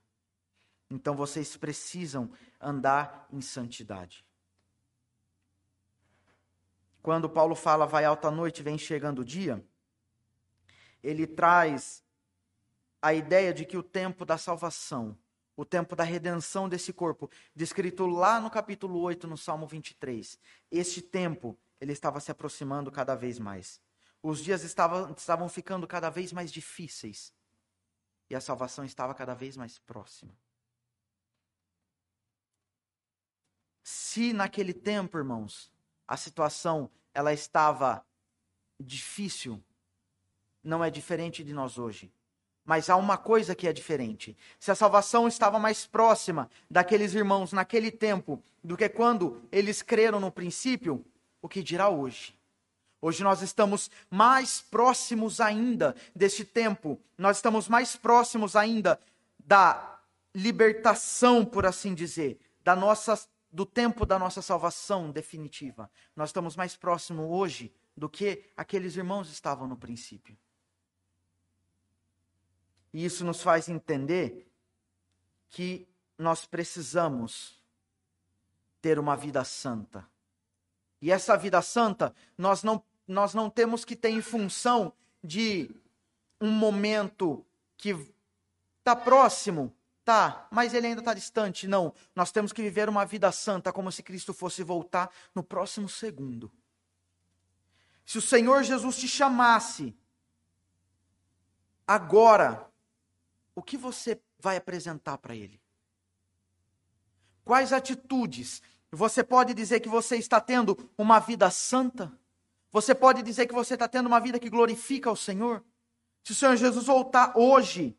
Então 0.91 1.17
vocês 1.17 1.57
precisam 1.57 2.31
andar 2.61 3.27
em 3.33 3.41
santidade. 3.41 4.25
Quando 7.03 7.29
Paulo 7.29 7.55
fala 7.55 7.87
vai 7.87 8.05
alta 8.05 8.31
noite, 8.31 8.63
vem 8.63 8.79
chegando 8.79 9.21
o 9.21 9.25
dia, 9.25 9.65
ele 11.03 11.27
traz 11.27 12.05
a 13.01 13.15
ideia 13.15 13.55
de 13.55 13.65
que 13.65 13.77
o 13.77 13.83
tempo 13.83 14.25
da 14.25 14.37
salvação, 14.37 15.17
o 15.57 15.65
tempo 15.65 15.95
da 15.95 16.03
redenção 16.03 16.69
desse 16.69 16.93
corpo, 16.93 17.31
descrito 17.55 18.07
lá 18.07 18.41
no 18.41 18.51
capítulo 18.51 18.99
8, 19.01 19.27
no 19.29 19.37
Salmo 19.37 19.67
23, 19.67 20.39
este 20.71 21.01
tempo, 21.01 21.57
ele 21.81 21.93
estava 21.93 22.19
se 22.19 22.31
aproximando 22.31 22.91
cada 22.91 23.15
vez 23.15 23.39
mais. 23.39 23.81
Os 24.23 24.43
dias 24.43 24.65
estavam, 24.65 25.13
estavam 25.17 25.49
ficando 25.49 25.87
cada 25.87 26.11
vez 26.11 26.33
mais 26.33 26.51
difíceis. 26.51 27.33
E 28.29 28.35
a 28.35 28.41
salvação 28.41 28.85
estava 28.85 29.15
cada 29.15 29.35
vez 29.35 29.57
mais 29.57 29.79
próxima. 29.79 30.37
Se 34.17 34.33
naquele 34.33 34.73
tempo, 34.73 35.19
irmãos, 35.19 35.71
a 36.09 36.17
situação 36.17 36.89
ela 37.13 37.35
estava 37.35 38.03
difícil, 38.81 39.63
não 40.65 40.83
é 40.83 40.89
diferente 40.89 41.45
de 41.45 41.53
nós 41.53 41.77
hoje. 41.77 42.11
Mas 42.65 42.89
há 42.89 42.97
uma 42.97 43.19
coisa 43.19 43.55
que 43.55 43.69
é 43.69 43.75
diferente. 43.75 44.35
Se 44.59 44.71
a 44.71 44.75
salvação 44.75 45.29
estava 45.29 45.59
mais 45.59 45.85
próxima 45.87 46.49
daqueles 46.71 47.13
irmãos 47.13 47.53
naquele 47.53 47.91
tempo 47.91 48.43
do 48.65 48.75
que 48.75 48.89
quando 48.89 49.43
eles 49.53 49.83
creram 49.83 50.19
no 50.19 50.33
princípio, 50.33 51.05
o 51.43 51.47
que 51.47 51.63
dirá 51.63 51.91
hoje? 51.91 52.35
Hoje 53.03 53.23
nós 53.23 53.43
estamos 53.43 53.91
mais 54.09 54.63
próximos 54.63 55.43
ainda 55.43 55.95
deste 56.15 56.43
tempo, 56.43 56.99
nós 57.19 57.37
estamos 57.37 57.69
mais 57.69 57.97
próximos 57.97 58.57
ainda 58.57 58.99
da 59.39 60.01
libertação, 60.35 61.45
por 61.45 61.67
assim 61.67 61.95
dizer, 61.95 62.41
da 62.65 62.75
nossa, 62.75 63.29
do 63.57 63.65
tempo 63.65 64.05
da 64.05 64.19
nossa 64.19 64.43
salvação 64.43 65.11
definitiva. 65.11 65.91
Nós 66.15 66.29
estamos 66.29 66.57
mais 66.57 66.77
próximos 66.77 67.25
hoje 67.27 67.73
do 67.97 68.07
que 68.07 68.53
aqueles 68.55 68.97
irmãos 68.97 69.31
estavam 69.31 69.67
no 69.67 69.79
princípio. 69.79 70.37
E 72.93 73.03
isso 73.03 73.25
nos 73.25 73.41
faz 73.41 73.71
entender 73.71 74.47
que 75.49 75.89
nós 76.19 76.45
precisamos 76.45 77.65
ter 78.83 78.99
uma 78.99 79.17
vida 79.17 79.43
santa. 79.43 80.07
E 81.01 81.11
essa 81.11 81.35
vida 81.35 81.63
santa, 81.63 82.15
nós 82.37 82.63
não, 82.63 82.85
nós 83.09 83.33
não 83.33 83.49
temos 83.49 83.87
que 83.87 83.97
ter 83.97 84.11
em 84.11 84.21
função 84.21 84.93
de 85.25 85.75
um 86.39 86.51
momento 86.51 87.43
que 87.79 87.97
está 88.81 88.95
próximo, 88.95 89.75
tá, 90.07 90.47
mas 90.53 90.73
ele 90.73 90.87
ainda 90.87 91.01
está 91.01 91.13
distante. 91.13 91.67
Não, 91.67 91.93
nós 92.15 92.31
temos 92.31 92.53
que 92.53 92.63
viver 92.63 92.89
uma 92.89 93.05
vida 93.05 93.31
santa 93.33 93.73
como 93.73 93.91
se 93.91 94.05
Cristo 94.05 94.33
fosse 94.33 94.63
voltar 94.63 95.11
no 95.35 95.43
próximo 95.43 95.89
segundo. 95.89 96.51
Se 98.05 98.17
o 98.17 98.23
Senhor 98.23 98.63
Jesus 98.63 98.97
te 98.97 99.09
chamasse 99.09 99.99
agora 101.85 102.71
o 103.53 103.61
que 103.61 103.77
você 103.77 104.23
vai 104.39 104.57
apresentar 104.57 105.19
para 105.19 105.35
ele? 105.35 105.61
Quais 107.45 107.73
atitudes? 107.73 108.63
Você 108.93 109.25
pode 109.25 109.55
dizer 109.55 109.81
que 109.81 109.89
você 109.89 110.17
está 110.17 110.41
tendo 110.41 110.89
uma 110.97 111.19
vida 111.19 111.51
santa? 111.51 112.17
Você 112.71 112.95
pode 112.95 113.25
dizer 113.25 113.47
que 113.47 113.55
você 113.55 113.75
está 113.75 113.89
tendo 113.89 114.07
uma 114.07 114.21
vida 114.21 114.39
que 114.39 114.49
glorifica 114.49 115.11
ao 115.11 115.17
Senhor? 115.17 115.65
Se 116.23 116.31
o 116.31 116.35
Senhor 116.35 116.57
Jesus 116.57 116.87
voltar 116.87 117.37
hoje, 117.37 117.99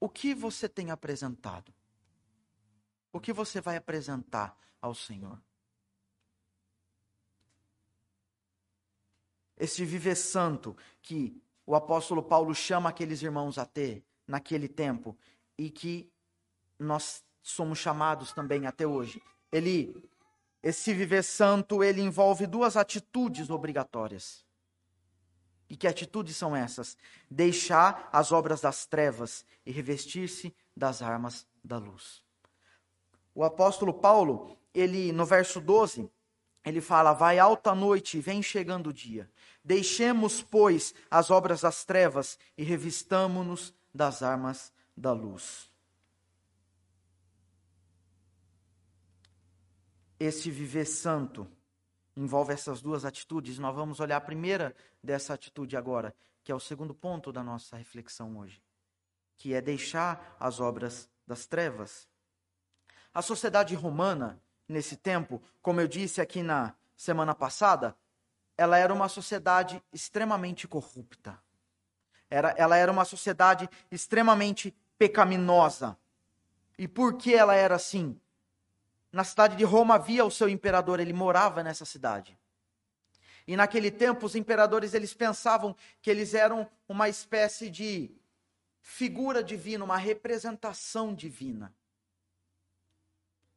o 0.00 0.08
que 0.08 0.34
você 0.34 0.68
tem 0.68 0.90
apresentado? 0.90 1.72
O 3.12 3.20
que 3.20 3.32
você 3.32 3.60
vai 3.60 3.76
apresentar 3.76 4.56
ao 4.80 4.94
Senhor? 4.94 5.40
Esse 9.56 9.84
viver 9.84 10.16
santo 10.16 10.74
que 11.02 11.40
o 11.66 11.74
apóstolo 11.76 12.22
Paulo 12.22 12.54
chama 12.54 12.88
aqueles 12.88 13.20
irmãos 13.22 13.58
a 13.58 13.66
ter 13.66 14.02
naquele 14.26 14.66
tempo 14.66 15.16
e 15.58 15.70
que 15.70 16.10
nós 16.78 17.22
somos 17.42 17.78
chamados 17.78 18.32
também 18.32 18.66
até 18.66 18.86
hoje. 18.86 19.22
Ele 19.52 19.94
esse 20.62 20.92
viver 20.92 21.22
santo, 21.22 21.82
ele 21.82 22.02
envolve 22.02 22.46
duas 22.46 22.76
atitudes 22.76 23.48
obrigatórias. 23.48 24.44
E 25.70 25.76
que 25.76 25.86
atitudes 25.86 26.36
são 26.36 26.54
essas? 26.56 26.98
Deixar 27.30 28.10
as 28.12 28.32
obras 28.32 28.60
das 28.60 28.84
trevas 28.86 29.46
e 29.64 29.70
revestir-se 29.70 30.52
das 30.76 31.00
armas 31.00 31.46
da 31.62 31.78
luz. 31.78 32.24
O 33.32 33.44
apóstolo 33.44 33.94
Paulo, 33.94 34.58
ele 34.74 35.12
no 35.12 35.24
verso 35.24 35.60
12, 35.60 36.10
ele 36.64 36.80
fala: 36.80 37.12
Vai 37.12 37.38
alta 37.38 37.72
noite 37.72 38.18
vem 38.18 38.42
chegando 38.42 38.88
o 38.88 38.92
dia. 38.92 39.30
Deixemos, 39.62 40.42
pois, 40.42 40.92
as 41.08 41.30
obras 41.30 41.60
das 41.60 41.84
trevas 41.84 42.36
e 42.58 42.64
revistamo-nos 42.64 43.72
das 43.94 44.24
armas 44.24 44.72
da 44.96 45.12
luz. 45.12 45.70
Esse 50.18 50.50
viver 50.50 50.84
santo 50.84 51.46
envolve 52.16 52.52
essas 52.52 52.80
duas 52.80 53.04
atitudes. 53.04 53.58
Nós 53.58 53.74
vamos 53.74 54.00
olhar 54.00 54.16
a 54.16 54.20
primeira 54.20 54.74
dessa 55.02 55.34
atitude 55.34 55.76
agora, 55.76 56.14
que 56.42 56.52
é 56.52 56.54
o 56.54 56.60
segundo 56.60 56.94
ponto 56.94 57.32
da 57.32 57.42
nossa 57.42 57.76
reflexão 57.76 58.36
hoje, 58.38 58.62
que 59.36 59.54
é 59.54 59.60
deixar 59.60 60.36
as 60.38 60.60
obras 60.60 61.08
das 61.26 61.46
trevas. 61.46 62.08
A 63.12 63.22
sociedade 63.22 63.74
romana, 63.74 64.40
nesse 64.68 64.96
tempo, 64.96 65.42
como 65.60 65.80
eu 65.80 65.88
disse 65.88 66.20
aqui 66.20 66.42
na 66.42 66.74
semana 66.96 67.34
passada, 67.34 67.96
ela 68.56 68.76
era 68.76 68.92
uma 68.92 69.08
sociedade 69.08 69.82
extremamente 69.92 70.68
corrupta. 70.68 71.40
Era, 72.28 72.50
ela 72.56 72.76
era 72.76 72.92
uma 72.92 73.04
sociedade 73.04 73.68
extremamente 73.90 74.76
pecaminosa. 74.98 75.96
E 76.78 76.86
por 76.86 77.16
que 77.16 77.34
ela 77.34 77.54
era 77.54 77.74
assim? 77.74 78.20
Na 79.12 79.24
cidade 79.24 79.56
de 79.56 79.64
Roma 79.64 79.96
havia 79.96 80.24
o 80.24 80.30
seu 80.30 80.48
imperador, 80.48 81.00
ele 81.00 81.12
morava 81.12 81.62
nessa 81.62 81.84
cidade. 81.84 82.38
E 83.46 83.56
naquele 83.56 83.90
tempo 83.90 84.26
os 84.26 84.36
imperadores 84.36 84.94
eles 84.94 85.12
pensavam 85.12 85.74
que 86.00 86.10
eles 86.10 86.34
eram 86.34 86.70
uma 86.88 87.08
espécie 87.08 87.68
de 87.68 88.14
figura 88.80 89.42
divina, 89.42 89.84
uma 89.84 89.96
representação 89.96 91.14
divina. 91.14 91.74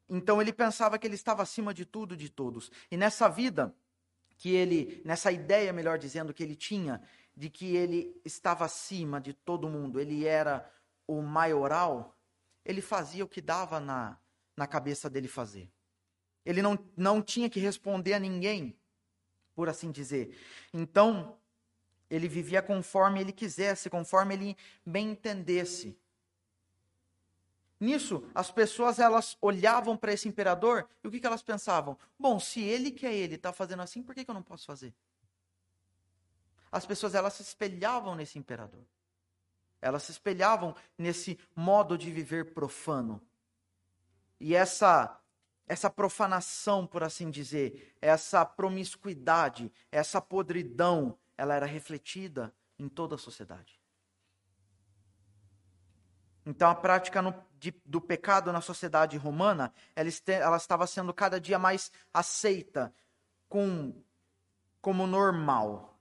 Então 0.09 0.41
ele 0.41 0.51
pensava 0.51 0.97
que 0.97 1.05
ele 1.05 1.15
estava 1.15 1.43
acima 1.43 1.73
de 1.73 1.85
tudo, 1.85 2.17
de 2.17 2.29
todos. 2.29 2.71
E 2.89 2.97
nessa 2.97 3.29
vida 3.29 3.75
que 4.37 4.53
ele, 4.53 5.01
nessa 5.05 5.31
ideia, 5.31 5.71
melhor 5.71 5.97
dizendo, 5.97 6.33
que 6.33 6.43
ele 6.43 6.55
tinha 6.55 7.01
de 7.35 7.49
que 7.49 7.75
ele 7.75 8.19
estava 8.25 8.65
acima 8.65 9.19
de 9.19 9.33
todo 9.33 9.69
mundo, 9.69 9.99
ele 9.99 10.25
era 10.25 10.69
o 11.07 11.21
maioral, 11.21 12.17
ele 12.63 12.81
fazia 12.81 13.23
o 13.23 13.27
que 13.27 13.41
dava 13.41 13.79
na, 13.79 14.17
na 14.55 14.67
cabeça 14.67 15.09
dele 15.09 15.27
fazer. 15.27 15.69
Ele 16.45 16.61
não, 16.61 16.77
não 16.95 17.21
tinha 17.21 17.49
que 17.49 17.59
responder 17.59 18.13
a 18.13 18.19
ninguém, 18.19 18.77
por 19.55 19.69
assim 19.69 19.91
dizer. 19.91 20.37
Então, 20.73 21.37
ele 22.09 22.27
vivia 22.27 22.61
conforme 22.61 23.21
ele 23.21 23.31
quisesse, 23.31 23.89
conforme 23.89 24.33
ele 24.35 24.57
bem 24.85 25.11
entendesse. 25.11 25.97
Nisso, 27.79 28.23
as 28.33 28.51
pessoas 28.51 28.99
elas 28.99 29.37
olhavam 29.41 29.97
para 29.97 30.13
esse 30.13 30.27
imperador 30.27 30.87
e 31.03 31.07
o 31.07 31.11
que, 31.11 31.19
que 31.19 31.27
elas 31.27 31.43
pensavam? 31.43 31.97
Bom, 32.17 32.39
se 32.39 32.61
ele 32.61 32.91
que 32.91 33.05
é 33.05 33.13
ele 33.13 33.35
está 33.35 33.51
fazendo 33.51 33.81
assim, 33.81 34.01
por 34.01 34.15
que, 34.15 34.23
que 34.23 34.31
eu 34.31 34.35
não 34.35 34.43
posso 34.43 34.65
fazer? 34.65 34.93
As 36.71 36.85
pessoas 36.85 37.13
elas 37.13 37.33
se 37.33 37.41
espelhavam 37.41 38.15
nesse 38.15 38.39
imperador. 38.39 38.83
Elas 39.81 40.03
se 40.03 40.11
espelhavam 40.11 40.75
nesse 40.97 41.37
modo 41.55 41.97
de 41.97 42.09
viver 42.09 42.53
profano. 42.53 43.21
E 44.43 44.53
essa 44.53 45.17
essa 45.65 45.89
profanação, 45.89 46.85
por 46.85 47.01
assim 47.01 47.31
dizer, 47.31 47.95
essa 48.01 48.45
promiscuidade, 48.45 49.71
essa 49.89 50.19
podridão, 50.19 51.17
ela 51.37 51.55
era 51.55 51.65
refletida 51.65 52.53
em 52.77 52.89
toda 52.89 53.15
a 53.15 53.17
sociedade. 53.17 53.79
Então, 56.45 56.69
a 56.69 56.75
prática 56.75 57.21
no, 57.21 57.33
de, 57.57 57.73
do 57.85 58.01
pecado 58.01 58.51
na 58.51 58.59
sociedade 58.59 59.15
romana, 59.15 59.73
ela, 59.95 60.09
este, 60.09 60.33
ela, 60.33 60.57
estava 60.57 60.85
sendo 60.85 61.13
cada 61.13 61.39
dia 61.39 61.57
mais 61.57 61.89
aceita 62.13 62.93
com, 63.47 63.95
como 64.81 65.07
normal. 65.07 65.97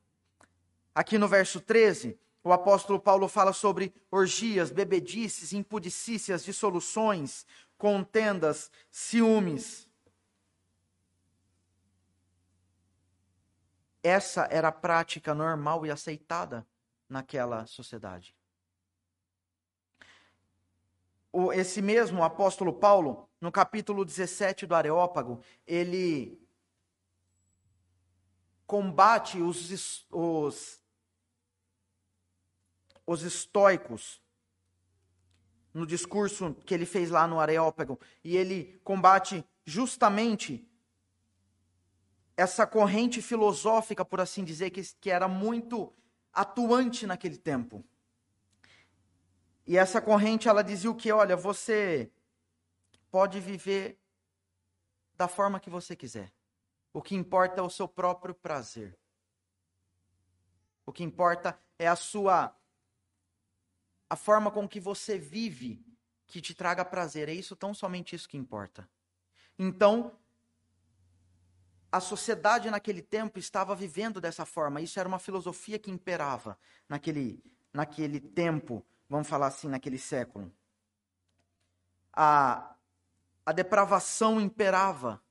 Aqui 0.92 1.16
no 1.16 1.28
verso 1.28 1.60
13, 1.60 2.18
o 2.44 2.52
apóstolo 2.52 2.98
Paulo 2.98 3.28
fala 3.28 3.52
sobre 3.52 3.94
orgias, 4.10 4.72
bebedices, 4.72 5.52
impudicícias, 5.52 6.44
dissoluções, 6.44 7.46
contendas, 7.82 8.70
ciúmes. 8.92 9.88
Essa 14.00 14.46
era 14.52 14.68
a 14.68 14.72
prática 14.72 15.34
normal 15.34 15.84
e 15.84 15.90
aceitada 15.90 16.64
naquela 17.08 17.66
sociedade. 17.66 18.36
O, 21.32 21.52
esse 21.52 21.82
mesmo 21.82 22.22
apóstolo 22.22 22.72
Paulo, 22.72 23.28
no 23.40 23.50
capítulo 23.50 24.04
17 24.04 24.64
do 24.64 24.76
Areópago, 24.76 25.42
ele 25.66 26.40
combate 28.64 29.40
os, 29.40 30.06
os 30.08 30.80
os 33.04 33.22
estoicos 33.22 34.21
no 35.72 35.86
discurso 35.86 36.54
que 36.66 36.74
ele 36.74 36.84
fez 36.84 37.10
lá 37.10 37.26
no 37.26 37.40
Areópago, 37.40 37.98
e 38.22 38.36
ele 38.36 38.80
combate 38.84 39.44
justamente 39.64 40.68
essa 42.36 42.66
corrente 42.66 43.22
filosófica, 43.22 44.04
por 44.04 44.20
assim 44.20 44.44
dizer, 44.44 44.70
que, 44.70 44.82
que 45.00 45.10
era 45.10 45.28
muito 45.28 45.92
atuante 46.32 47.06
naquele 47.06 47.36
tempo. 47.36 47.84
E 49.66 49.76
essa 49.76 50.00
corrente, 50.00 50.48
ela 50.48 50.62
dizia 50.62 50.90
o 50.90 50.94
que? 50.94 51.12
Olha, 51.12 51.36
você 51.36 52.10
pode 53.10 53.38
viver 53.38 53.98
da 55.14 55.28
forma 55.28 55.60
que 55.60 55.70
você 55.70 55.94
quiser. 55.94 56.32
O 56.92 57.00
que 57.00 57.14
importa 57.14 57.60
é 57.60 57.64
o 57.64 57.70
seu 57.70 57.86
próprio 57.86 58.34
prazer. 58.34 58.98
O 60.84 60.92
que 60.92 61.04
importa 61.04 61.58
é 61.78 61.86
a 61.86 61.96
sua 61.96 62.54
a 64.12 64.16
forma 64.16 64.50
com 64.50 64.68
que 64.68 64.78
você 64.78 65.16
vive 65.16 65.82
que 66.26 66.38
te 66.42 66.54
traga 66.54 66.84
prazer. 66.84 67.30
É 67.30 67.32
isso, 67.32 67.56
tão 67.56 67.72
somente 67.72 68.14
isso 68.14 68.28
que 68.28 68.36
importa. 68.36 68.86
Então, 69.58 70.12
a 71.90 71.98
sociedade 71.98 72.70
naquele 72.70 73.00
tempo 73.00 73.38
estava 73.38 73.74
vivendo 73.74 74.20
dessa 74.20 74.44
forma. 74.44 74.82
Isso 74.82 75.00
era 75.00 75.08
uma 75.08 75.18
filosofia 75.18 75.78
que 75.78 75.90
imperava 75.90 76.58
naquele, 76.86 77.42
naquele 77.72 78.20
tempo, 78.20 78.84
vamos 79.08 79.26
falar 79.26 79.46
assim, 79.46 79.66
naquele 79.66 79.96
século. 79.96 80.52
A, 82.12 82.76
a 83.46 83.52
depravação 83.52 84.38
imperava 84.38 85.22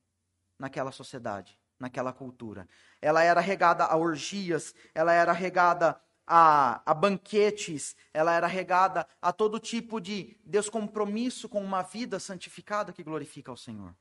naquela 0.57 0.91
sociedade, 0.91 1.55
naquela 1.77 2.11
cultura. 2.11 2.67
Ela 2.99 3.21
era 3.21 3.41
regada 3.41 3.85
a 3.85 3.95
orgias, 3.95 4.73
ela 4.95 5.13
era 5.13 5.33
regada 5.33 6.01
a, 6.33 6.81
a 6.89 6.93
banquetes, 6.93 7.93
ela 8.13 8.33
era 8.33 8.47
regada 8.47 9.05
a 9.21 9.33
todo 9.33 9.59
tipo 9.59 9.99
de 9.99 10.37
descompromisso 10.45 11.49
com 11.49 11.61
uma 11.61 11.81
vida 11.81 12.21
santificada 12.21 12.93
que 12.93 13.03
glorifica 13.03 13.51
ao 13.51 13.57
Senhor. 13.57 13.93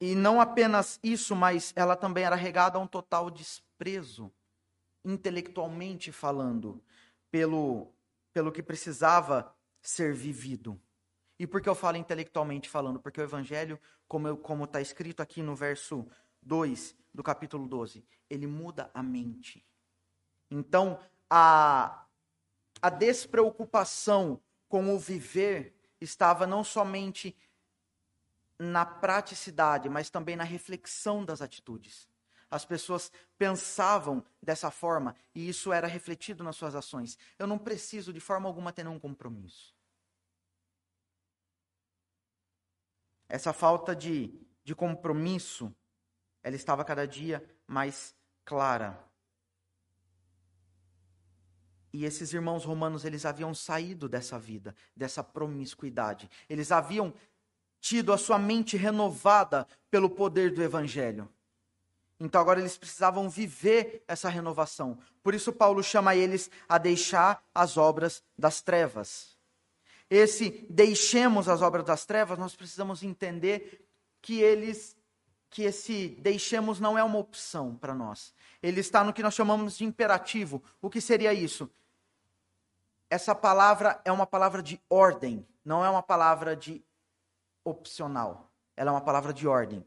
E 0.00 0.14
não 0.14 0.40
apenas 0.40 1.00
isso, 1.02 1.34
mas 1.34 1.72
ela 1.74 1.96
também 1.96 2.22
era 2.22 2.36
regada 2.36 2.78
a 2.78 2.80
um 2.80 2.86
total 2.86 3.28
desprezo, 3.28 4.32
intelectualmente 5.04 6.12
falando, 6.12 6.80
pelo, 7.28 7.92
pelo 8.32 8.52
que 8.52 8.62
precisava 8.62 9.52
ser 9.82 10.14
vivido. 10.14 10.80
E 11.40 11.46
por 11.46 11.60
que 11.60 11.68
eu 11.68 11.74
falo 11.74 11.96
intelectualmente 11.96 12.68
falando? 12.68 13.00
Porque 13.00 13.20
o 13.20 13.24
Evangelho, 13.24 13.80
como 14.06 14.62
está 14.62 14.80
escrito 14.80 15.22
aqui 15.22 15.42
no 15.42 15.56
verso 15.56 16.06
2 16.40 16.94
do 17.16 17.22
capítulo 17.22 17.66
12. 17.66 18.04
Ele 18.28 18.46
muda 18.46 18.90
a 18.92 19.02
mente. 19.02 19.66
Então, 20.50 21.00
a, 21.30 22.06
a 22.80 22.90
despreocupação 22.90 24.40
com 24.68 24.94
o 24.94 24.98
viver 24.98 25.74
estava 25.98 26.46
não 26.46 26.62
somente 26.62 27.34
na 28.58 28.84
praticidade, 28.84 29.88
mas 29.88 30.10
também 30.10 30.36
na 30.36 30.44
reflexão 30.44 31.24
das 31.24 31.40
atitudes. 31.40 32.06
As 32.50 32.64
pessoas 32.64 33.10
pensavam 33.38 34.22
dessa 34.40 34.70
forma 34.70 35.16
e 35.34 35.48
isso 35.48 35.72
era 35.72 35.86
refletido 35.86 36.44
nas 36.44 36.54
suas 36.54 36.74
ações. 36.74 37.18
Eu 37.38 37.46
não 37.46 37.58
preciso 37.58 38.12
de 38.12 38.20
forma 38.20 38.46
alguma 38.46 38.72
ter 38.72 38.86
um 38.86 39.00
compromisso. 39.00 39.74
Essa 43.28 43.52
falta 43.52 43.96
de, 43.96 44.32
de 44.62 44.74
compromisso 44.74 45.74
ela 46.46 46.54
estava 46.54 46.84
cada 46.84 47.08
dia 47.08 47.44
mais 47.66 48.14
clara. 48.44 48.96
E 51.92 52.04
esses 52.04 52.32
irmãos 52.32 52.64
romanos, 52.64 53.04
eles 53.04 53.26
haviam 53.26 53.52
saído 53.52 54.08
dessa 54.08 54.38
vida, 54.38 54.72
dessa 54.94 55.24
promiscuidade. 55.24 56.30
Eles 56.48 56.70
haviam 56.70 57.12
tido 57.80 58.12
a 58.12 58.16
sua 58.16 58.38
mente 58.38 58.76
renovada 58.76 59.66
pelo 59.90 60.08
poder 60.08 60.54
do 60.54 60.62
evangelho. 60.62 61.28
Então 62.20 62.40
agora 62.40 62.60
eles 62.60 62.78
precisavam 62.78 63.28
viver 63.28 64.04
essa 64.06 64.28
renovação. 64.28 65.00
Por 65.24 65.34
isso 65.34 65.52
Paulo 65.52 65.82
chama 65.82 66.14
eles 66.14 66.48
a 66.68 66.78
deixar 66.78 67.44
as 67.52 67.76
obras 67.76 68.22
das 68.38 68.62
trevas. 68.62 69.36
Esse 70.08 70.64
deixemos 70.70 71.48
as 71.48 71.60
obras 71.60 71.84
das 71.84 72.06
trevas, 72.06 72.38
nós 72.38 72.54
precisamos 72.54 73.02
entender 73.02 73.84
que 74.22 74.40
eles 74.40 74.95
que 75.50 75.62
esse 75.62 76.08
deixemos 76.20 76.80
não 76.80 76.98
é 76.98 77.04
uma 77.04 77.18
opção 77.18 77.76
para 77.76 77.94
nós. 77.94 78.34
Ele 78.62 78.80
está 78.80 79.02
no 79.04 79.12
que 79.12 79.22
nós 79.22 79.34
chamamos 79.34 79.78
de 79.78 79.84
imperativo. 79.84 80.62
O 80.80 80.90
que 80.90 81.00
seria 81.00 81.32
isso? 81.32 81.70
Essa 83.08 83.34
palavra 83.34 84.00
é 84.04 84.10
uma 84.10 84.26
palavra 84.26 84.62
de 84.62 84.80
ordem, 84.90 85.46
não 85.64 85.84
é 85.84 85.88
uma 85.88 86.02
palavra 86.02 86.56
de 86.56 86.84
opcional. 87.64 88.50
Ela 88.76 88.90
é 88.90 88.92
uma 88.92 89.00
palavra 89.00 89.32
de 89.32 89.46
ordem. 89.46 89.84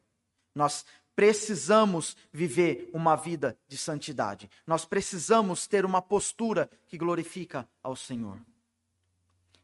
Nós 0.56 0.86
precisamos 1.16 2.16
viver 2.32 2.90
uma 2.94 3.16
vida 3.16 3.58
de 3.68 3.78
santidade. 3.78 4.50
Nós 4.66 4.86
precisamos 4.86 5.68
ter 5.68 5.86
uma 5.86 6.02
postura 6.02 6.70
que 6.88 6.98
glorifica 6.98 7.68
ao 7.84 7.96
Senhor. 7.96 8.40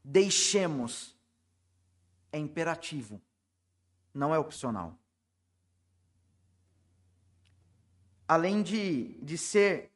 Deixemos, 0.04 1.18
é 2.32 2.38
imperativo, 2.38 3.22
não 4.14 4.36
é 4.36 4.38
opcional. 4.38 5.00
Além 8.28 8.64
de, 8.64 9.18
de 9.22 9.38
ser 9.38 9.92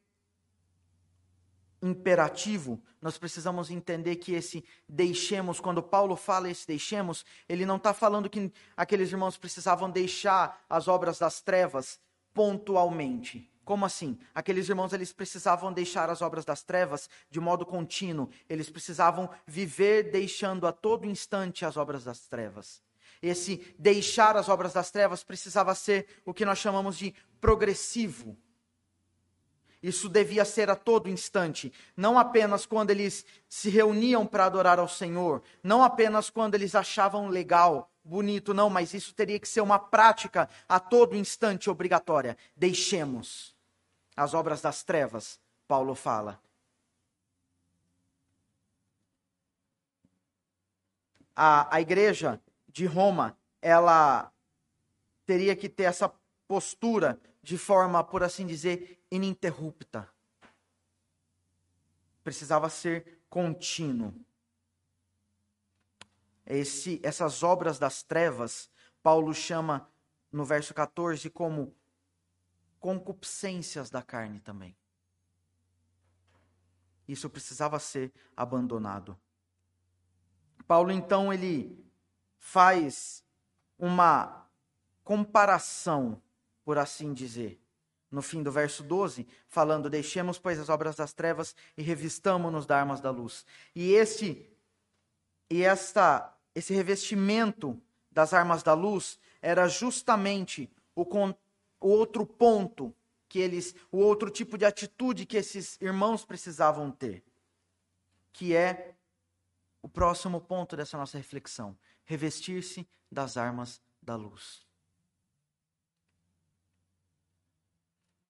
imperativo, 1.82 2.82
nós 3.02 3.18
precisamos 3.18 3.72
entender 3.72 4.18
que 4.18 4.34
esse 4.34 4.64
deixemos, 4.88 5.60
quando 5.60 5.82
Paulo 5.82 6.16
fala 6.16 6.50
esse 6.50 6.68
deixemos, 6.68 7.26
ele 7.48 7.66
não 7.66 7.78
está 7.78 7.94
falando 7.94 8.30
que 8.30 8.52
aqueles 8.76 9.12
irmãos 9.12 9.38
precisavam 9.38 9.90
deixar 9.90 10.64
as 10.70 10.88
obras 10.88 11.20
das 11.20 11.42
trevas 11.42 12.00
pontualmente. 12.34 13.50
Como 13.64 13.86
assim? 13.86 14.18
Aqueles 14.34 14.68
irmãos 14.68 14.94
eles 14.94 15.14
precisavam 15.14 15.72
deixar 15.72 16.10
as 16.10 16.22
obras 16.22 16.44
das 16.44 16.64
trevas 16.64 17.08
de 17.30 17.40
modo 17.40 17.66
contínuo. 17.66 18.30
Eles 18.50 18.70
precisavam 18.70 19.30
viver 19.46 20.12
deixando 20.12 20.66
a 20.66 20.72
todo 20.72 21.06
instante 21.06 21.64
as 21.64 21.78
obras 21.78 22.04
das 22.04 22.22
trevas. 22.22 22.82
Esse 23.22 23.76
deixar 23.78 24.36
as 24.38 24.50
obras 24.50 24.74
das 24.74 24.90
trevas 24.90 25.24
precisava 25.24 25.76
ser 25.76 26.08
o 26.26 26.34
que 26.34 26.46
nós 26.46 26.58
chamamos 26.58 26.98
de 26.98 27.14
progressivo 27.40 28.38
isso 29.82 30.10
devia 30.10 30.44
ser 30.44 30.70
a 30.70 30.76
todo 30.76 31.10
instante, 31.10 31.72
não 31.96 32.20
apenas 32.20 32.66
quando 32.66 32.90
eles 32.92 33.26
se 33.48 33.70
reuniam 33.70 34.26
para 34.26 34.46
adorar 34.46 34.78
ao 34.78 34.90
Senhor, 34.90 35.42
não 35.64 35.82
apenas 35.82 36.30
quando 36.30 36.56
eles 36.56 36.76
achavam 36.76 37.30
legal, 37.30 37.90
bonito, 38.04 38.54
não, 38.54 38.70
mas 38.70 38.94
isso 38.94 39.14
teria 39.14 39.40
que 39.40 39.48
ser 39.48 39.62
uma 39.62 39.80
prática 39.80 40.50
a 40.68 40.80
todo 40.82 41.16
instante 41.16 41.70
obrigatória. 41.70 42.38
Deixemos 42.58 43.56
as 44.18 44.34
obras 44.34 44.62
das 44.62 44.84
trevas, 44.84 45.40
Paulo 45.66 45.96
fala. 45.96 46.42
A, 51.34 51.74
a 51.74 51.80
igreja 51.80 52.42
de 52.68 52.86
Roma, 52.86 53.38
ela 53.62 54.30
teria 55.26 55.56
que 55.56 55.70
ter 55.70 55.84
essa 55.84 56.12
postura 56.50 57.18
de 57.50 57.58
forma, 57.58 58.04
por 58.04 58.22
assim 58.22 58.46
dizer, 58.46 59.04
ininterrupta. 59.10 60.08
Precisava 62.24 62.70
ser 62.70 63.24
contínuo. 63.28 64.14
Esse, 66.46 67.00
essas 67.04 67.42
obras 67.42 67.80
das 67.80 68.04
trevas, 68.04 68.70
Paulo 69.02 69.34
chama 69.34 69.90
no 70.32 70.46
verso 70.46 70.76
14 70.76 71.28
como 71.32 71.76
concupiscências 72.80 73.90
da 73.90 74.04
carne 74.04 74.40
também. 74.40 74.78
Isso 77.08 77.28
precisava 77.32 77.80
ser 77.80 78.14
abandonado. 78.38 79.20
Paulo 80.68 80.92
então 80.92 81.34
ele 81.34 81.84
faz 82.38 83.26
uma 83.76 84.48
comparação 85.04 86.22
por 86.64 86.78
assim 86.78 87.14
dizer. 87.14 87.62
No 88.12 88.22
fim 88.22 88.42
do 88.42 88.52
verso 88.52 88.82
12, 88.82 89.28
falando: 89.48 89.90
Deixemos, 89.90 90.40
pois, 90.40 90.60
as 90.60 90.70
obras 90.70 90.96
das 90.96 91.14
trevas 91.14 91.56
e 91.78 91.82
revistamo-nos 91.82 92.66
da 92.66 92.80
armas 92.80 93.02
da 93.02 93.12
luz. 93.12 93.46
E 93.76 93.94
esse 93.94 94.50
e 95.50 95.64
esta 95.64 96.36
esse 96.54 96.74
revestimento 96.74 97.80
das 98.12 98.34
armas 98.34 98.64
da 98.64 98.74
luz 98.74 99.20
era 99.42 99.68
justamente 99.68 100.70
o, 100.96 101.04
o 101.04 101.88
outro 101.88 102.26
ponto 102.26 102.94
que 103.28 103.40
eles, 103.40 103.76
o 103.92 104.00
outro 104.00 104.30
tipo 104.30 104.58
de 104.58 104.66
atitude 104.66 105.26
que 105.26 105.38
esses 105.38 105.80
irmãos 105.80 106.26
precisavam 106.26 106.92
ter, 106.92 107.24
que 108.34 108.56
é 108.56 108.96
o 109.82 109.88
próximo 109.88 110.42
ponto 110.42 110.76
dessa 110.76 110.98
nossa 110.98 111.18
reflexão: 111.18 111.78
revestir-se 112.04 112.88
das 113.12 113.38
armas 113.38 113.82
da 114.02 114.16
luz. 114.16 114.68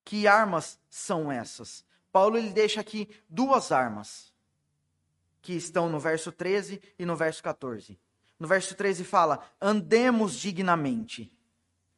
Que 0.09 0.25
armas 0.25 0.79
são 0.89 1.31
essas? 1.31 1.85
Paulo 2.11 2.35
ele 2.35 2.49
deixa 2.49 2.81
aqui 2.81 3.07
duas 3.29 3.71
armas 3.71 4.33
que 5.39 5.53
estão 5.53 5.87
no 5.87 5.99
verso 5.99 6.31
13 6.31 6.81
e 6.97 7.05
no 7.05 7.15
verso 7.15 7.43
14. 7.43 7.95
No 8.39 8.47
verso 8.47 8.73
13 8.73 9.03
fala: 9.03 9.39
"Andemos 9.61 10.33
dignamente". 10.33 11.31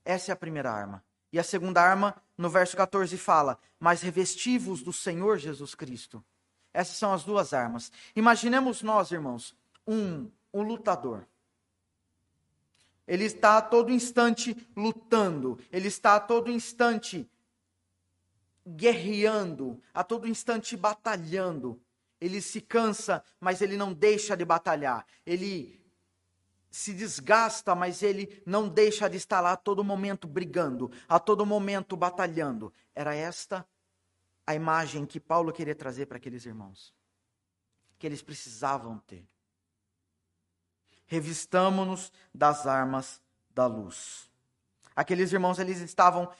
Essa 0.03 0.29
é 0.29 0.33
a 0.33 0.35
primeira 0.35 0.69
arma. 0.69 1.01
E 1.31 1.39
a 1.39 1.43
segunda 1.43 1.81
arma, 1.81 2.13
no 2.37 2.49
verso 2.49 2.75
14 2.75 3.17
fala: 3.17 3.57
"Mas 3.79 4.01
revestivos 4.01 4.83
do 4.83 4.91
Senhor 4.91 5.37
Jesus 5.37 5.73
Cristo". 5.73 6.21
Essas 6.73 6.97
são 6.97 7.13
as 7.13 7.23
duas 7.23 7.53
armas. 7.53 7.93
Imaginemos 8.13 8.81
nós, 8.81 9.11
irmãos, 9.11 9.55
um, 9.87 10.29
um 10.53 10.63
lutador. 10.63 11.25
Ele 13.07 13.23
está 13.23 13.55
a 13.55 13.61
todo 13.61 13.89
instante 13.89 14.67
lutando, 14.75 15.57
ele 15.71 15.87
está 15.87 16.17
a 16.17 16.19
todo 16.19 16.51
instante 16.51 17.30
guerreando, 18.75 19.81
a 19.93 20.03
todo 20.03 20.27
instante 20.27 20.75
batalhando. 20.75 21.81
Ele 22.19 22.41
se 22.41 22.61
cansa, 22.61 23.23
mas 23.39 23.61
ele 23.61 23.75
não 23.75 23.93
deixa 23.93 24.35
de 24.37 24.45
batalhar. 24.45 25.05
Ele 25.25 25.81
se 26.69 26.93
desgasta, 26.93 27.75
mas 27.75 28.01
ele 28.01 28.41
não 28.45 28.69
deixa 28.69 29.09
de 29.09 29.17
estar 29.17 29.41
lá 29.41 29.53
a 29.53 29.57
todo 29.57 29.83
momento 29.83 30.27
brigando, 30.27 30.91
a 31.07 31.19
todo 31.19 31.45
momento 31.45 31.97
batalhando. 31.97 32.73
Era 32.95 33.13
esta 33.13 33.67
a 34.45 34.55
imagem 34.55 35.05
que 35.05 35.19
Paulo 35.19 35.51
queria 35.51 35.75
trazer 35.75 36.05
para 36.05 36.17
aqueles 36.17 36.45
irmãos, 36.45 36.93
que 37.99 38.07
eles 38.07 38.21
precisavam 38.21 38.97
ter. 38.99 39.25
Revistamo-nos 41.05 42.11
das 42.33 42.65
armas 42.65 43.21
da 43.49 43.65
luz. 43.65 44.29
Aqueles 44.95 45.33
irmãos, 45.33 45.59
eles 45.59 45.79
estavam 45.79 46.31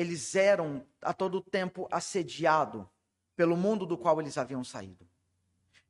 eles 0.00 0.34
eram 0.34 0.82
a 1.02 1.12
todo 1.12 1.40
tempo 1.42 1.86
assediados 1.90 2.84
pelo 3.36 3.56
mundo 3.56 3.84
do 3.84 3.98
qual 3.98 4.20
eles 4.20 4.38
haviam 4.38 4.64
saído. 4.64 5.06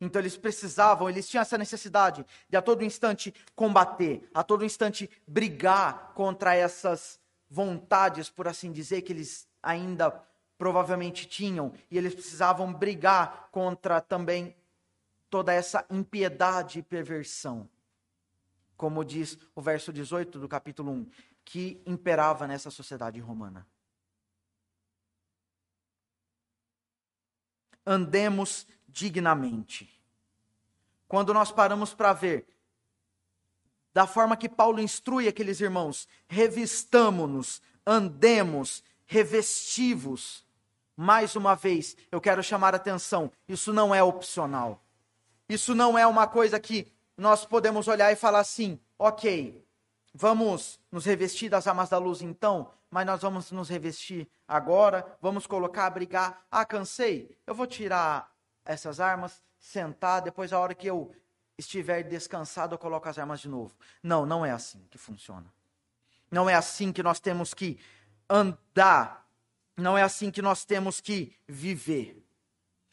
Então 0.01 0.21
eles 0.21 0.37
precisavam, 0.37 1.09
eles 1.09 1.29
tinham 1.29 1.43
essa 1.43 1.59
necessidade 1.59 2.25
de 2.49 2.57
a 2.57 2.63
todo 2.63 2.85
instante 2.85 3.35
combater, 3.55 4.29
a 4.35 4.43
todo 4.43 4.65
instante 4.65 5.09
brigar 5.27 6.13
contra 6.15 6.55
essas 6.55 7.21
vontades, 7.49 8.29
por 8.31 8.49
assim 8.49 8.73
dizer, 8.73 9.03
que 9.03 9.13
eles 9.13 9.47
ainda 9.63 10.11
provavelmente 10.57 11.27
tinham, 11.27 11.73
e 11.91 11.97
eles 11.97 12.15
precisavam 12.15 12.73
brigar 12.73 13.49
contra 13.51 14.01
também 14.01 14.57
toda 15.29 15.53
essa 15.53 15.85
impiedade 15.91 16.81
e 16.81 16.83
perversão. 16.83 17.69
Como 18.77 19.05
diz 19.05 19.39
o 19.55 19.61
verso 19.61 19.93
18 19.93 20.39
do 20.39 20.49
capítulo 20.49 20.91
1, 20.91 21.07
que 21.45 21.81
imperava 21.87 22.47
nessa 22.47 22.71
sociedade 22.71 23.21
romana. 23.21 23.67
Andemos 27.91 28.67
dignamente. 28.89 30.01
Quando 31.09 31.35
nós 31.35 31.51
paramos 31.51 31.93
para 31.93 32.13
ver 32.13 32.47
da 33.93 34.07
forma 34.07 34.37
que 34.37 34.49
Paulo 34.49 34.81
instrui 34.81 35.27
aqueles 35.27 35.61
irmãos, 35.61 36.07
revistamo-nos, 36.29 37.61
andemos, 37.85 38.85
revestivos. 39.05 40.47
Mais 40.97 41.35
uma 41.35 41.57
vez, 41.57 41.97
eu 42.13 42.21
quero 42.21 42.43
chamar 42.43 42.75
atenção: 42.75 43.33
isso 43.49 43.73
não 43.73 43.93
é 43.93 44.01
opcional. 44.01 44.81
Isso 45.49 45.75
não 45.75 45.99
é 45.99 46.07
uma 46.07 46.29
coisa 46.29 46.61
que 46.61 46.93
nós 47.17 47.45
podemos 47.45 47.89
olhar 47.89 48.13
e 48.13 48.17
falar 48.17 48.39
assim, 48.39 48.79
ok, 48.97 49.67
vamos 50.15 50.79
nos 50.93 51.05
revestir 51.05 51.51
das 51.51 51.67
armas 51.67 51.89
da 51.89 51.99
luz 51.99 52.23
então, 52.23 52.71
mas 52.91 53.07
nós 53.07 53.23
vamos 53.23 53.53
nos 53.53 53.69
revestir 53.69 54.29
agora, 54.49 55.17
vamos 55.23 55.47
colocar, 55.47 55.89
brigar. 55.91 56.45
Ah, 56.51 56.65
cansei, 56.65 57.39
eu 57.47 57.55
vou 57.55 57.67
tirar 57.67 58.35
essas 58.65 58.99
armas, 58.99 59.43
sentar, 59.59 60.23
depois 60.23 60.53
a 60.53 60.59
hora 60.59 60.75
que 60.75 60.87
eu 60.87 61.15
estiver 61.57 62.03
descansado, 62.03 62.75
eu 62.75 62.79
coloco 62.79 63.09
as 63.09 63.19
armas 63.19 63.41
de 63.41 63.49
novo. 63.49 63.75
Não, 64.03 64.27
não 64.27 64.45
é 64.45 64.51
assim 64.51 64.85
que 64.91 64.99
funciona. 64.99 65.47
Não 66.31 66.49
é 66.49 66.55
assim 66.55 66.93
que 66.93 67.03
nós 67.03 67.21
temos 67.21 67.55
que 67.55 67.79
andar. 68.29 69.27
Não 69.77 69.97
é 69.97 70.03
assim 70.03 70.31
que 70.31 70.43
nós 70.43 70.65
temos 70.65 71.01
que 71.01 71.37
viver. 71.47 72.25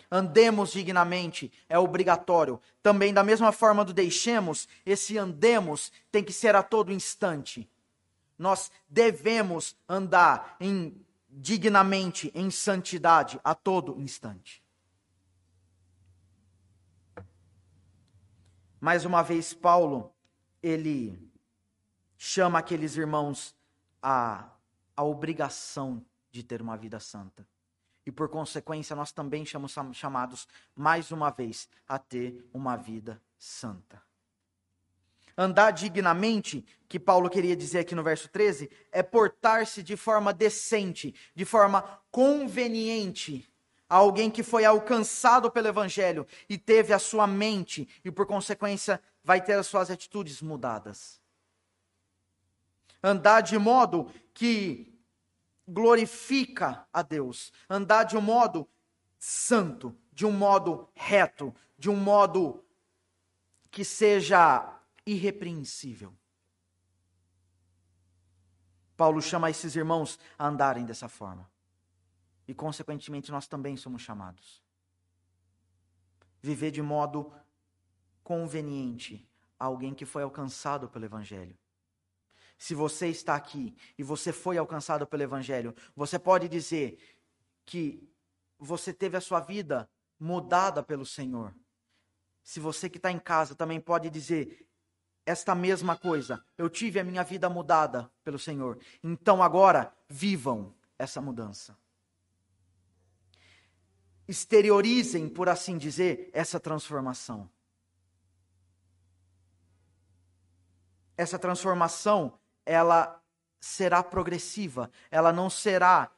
Andemos 0.09 0.71
dignamente, 0.71 1.51
é 1.67 1.77
obrigatório. 1.77 2.61
Também, 2.81 3.13
da 3.13 3.23
mesma 3.23 3.51
forma 3.51 3.83
do 3.83 3.93
deixemos, 3.93 4.67
esse 4.85 5.17
andemos 5.17 5.91
tem 6.11 6.23
que 6.23 6.31
ser 6.31 6.55
a 6.55 6.63
todo 6.63 6.93
instante. 6.93 7.69
Nós 8.37 8.71
devemos 8.87 9.75
andar 9.87 10.55
em, 10.59 11.05
dignamente 11.29 12.31
em 12.35 12.51
santidade 12.51 13.39
a 13.43 13.55
todo 13.55 13.99
instante. 13.99 14.63
Mais 18.79 19.05
uma 19.05 19.23
vez, 19.23 19.53
Paulo, 19.53 20.13
ele 20.61 21.19
chama 22.15 22.59
aqueles 22.59 22.95
irmãos 22.95 23.55
a 24.01 24.51
a 24.97 25.03
obrigação 25.03 26.03
de 26.31 26.41
ter 26.41 26.59
uma 26.59 26.75
vida 26.75 26.99
santa. 26.99 27.47
E 28.03 28.11
por 28.11 28.27
consequência, 28.29 28.95
nós 28.95 29.11
também 29.11 29.45
somos 29.45 29.75
chamados, 29.93 30.47
mais 30.75 31.11
uma 31.11 31.29
vez, 31.29 31.69
a 31.87 31.99
ter 31.99 32.43
uma 32.51 32.75
vida 32.75 33.21
santa. 33.37 34.01
Andar 35.37 35.71
dignamente, 35.71 36.65
que 36.89 36.99
Paulo 36.99 37.29
queria 37.29 37.55
dizer 37.55 37.79
aqui 37.79 37.93
no 37.93 38.03
verso 38.03 38.27
13, 38.29 38.71
é 38.91 39.03
portar-se 39.03 39.83
de 39.83 39.95
forma 39.95 40.33
decente, 40.33 41.13
de 41.35 41.45
forma 41.45 41.83
conveniente 42.09 43.47
a 43.89 43.95
alguém 43.97 44.29
que 44.31 44.43
foi 44.43 44.65
alcançado 44.65 45.51
pelo 45.51 45.67
evangelho 45.67 46.25
e 46.49 46.57
teve 46.57 46.91
a 46.91 46.99
sua 46.99 47.27
mente 47.27 47.87
e 48.03 48.11
por 48.11 48.25
consequência 48.25 49.01
vai 49.23 49.39
ter 49.39 49.53
as 49.53 49.67
suas 49.67 49.91
atitudes 49.91 50.41
mudadas. 50.41 51.21
Andar 53.01 53.41
de 53.41 53.57
modo 53.57 54.11
que 54.33 54.91
glorifica 55.67 56.85
a 56.91 57.01
Deus, 57.01 57.51
andar 57.69 58.03
de 58.03 58.17
um 58.17 58.21
modo 58.21 58.67
santo, 59.19 59.95
de 60.11 60.25
um 60.25 60.31
modo 60.31 60.89
reto, 60.95 61.53
de 61.77 61.89
um 61.89 61.95
modo 61.95 62.63
que 63.69 63.85
seja 63.85 64.76
irrepreensível. 65.07 66.13
Paulo 68.95 69.21
chama 69.21 69.49
esses 69.49 69.75
irmãos 69.75 70.19
a 70.37 70.47
andarem 70.47 70.85
dessa 70.85 71.07
forma. 71.07 71.49
E, 72.47 72.53
consequentemente, 72.53 73.31
nós 73.31 73.47
também 73.47 73.77
somos 73.77 74.01
chamados. 74.01 74.63
Viver 76.41 76.71
de 76.71 76.81
modo 76.81 77.31
conveniente 78.23 79.27
a 79.59 79.65
alguém 79.65 79.93
que 79.93 80.05
foi 80.05 80.23
alcançado 80.23 80.89
pelo 80.89 81.05
Evangelho. 81.05 81.57
Se 82.57 82.73
você 82.73 83.07
está 83.07 83.35
aqui 83.35 83.75
e 83.97 84.03
você 84.03 84.33
foi 84.33 84.57
alcançado 84.57 85.05
pelo 85.05 85.23
Evangelho, 85.23 85.75
você 85.95 86.17
pode 86.17 86.49
dizer 86.49 86.97
que 87.65 88.09
você 88.57 88.91
teve 88.93 89.15
a 89.15 89.21
sua 89.21 89.39
vida 89.39 89.89
mudada 90.19 90.81
pelo 90.81 91.05
Senhor. 91.05 91.53
Se 92.41 92.59
você 92.59 92.89
que 92.89 92.97
está 92.97 93.11
em 93.11 93.19
casa 93.19 93.53
também 93.53 93.79
pode 93.79 94.09
dizer: 94.09 94.66
esta 95.27 95.53
mesma 95.53 95.97
coisa. 95.97 96.41
Eu 96.57 96.69
tive 96.69 97.01
a 97.01 97.03
minha 97.03 97.21
vida 97.21 97.49
mudada 97.49 98.09
pelo 98.23 98.39
Senhor. 98.39 98.79
Então 99.03 99.43
agora, 99.43 99.93
vivam 100.07 100.73
essa 100.97 101.21
mudança. 101.21 101.77
Exteriorizem, 104.25 105.27
por 105.27 105.49
assim 105.49 105.77
dizer, 105.77 106.29
essa 106.31 106.61
transformação. 106.61 107.49
Essa 111.17 111.37
transformação, 111.37 112.39
ela 112.65 113.21
será 113.59 114.01
progressiva, 114.01 114.89
ela 115.11 115.33
não 115.33 115.49
será 115.49 116.09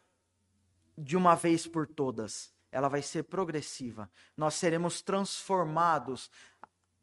de 0.95 1.17
uma 1.17 1.33
vez 1.33 1.65
por 1.65 1.87
todas, 1.87 2.53
ela 2.71 2.87
vai 2.89 3.01
ser 3.01 3.23
progressiva. 3.23 4.11
Nós 4.37 4.53
seremos 4.53 5.01
transformados 5.01 6.29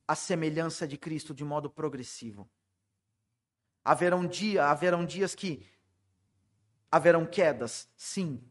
a 0.06 0.14
semelhança 0.14 0.86
de 0.86 0.96
Cristo 0.96 1.34
de 1.34 1.44
modo 1.44 1.68
progressivo. 1.68 2.48
Haverão, 3.84 4.26
dia, 4.26 4.66
haverão 4.66 5.04
dias 5.04 5.34
que 5.34 5.66
haverão 6.90 7.26
quedas, 7.26 7.88
sim. 7.96 8.42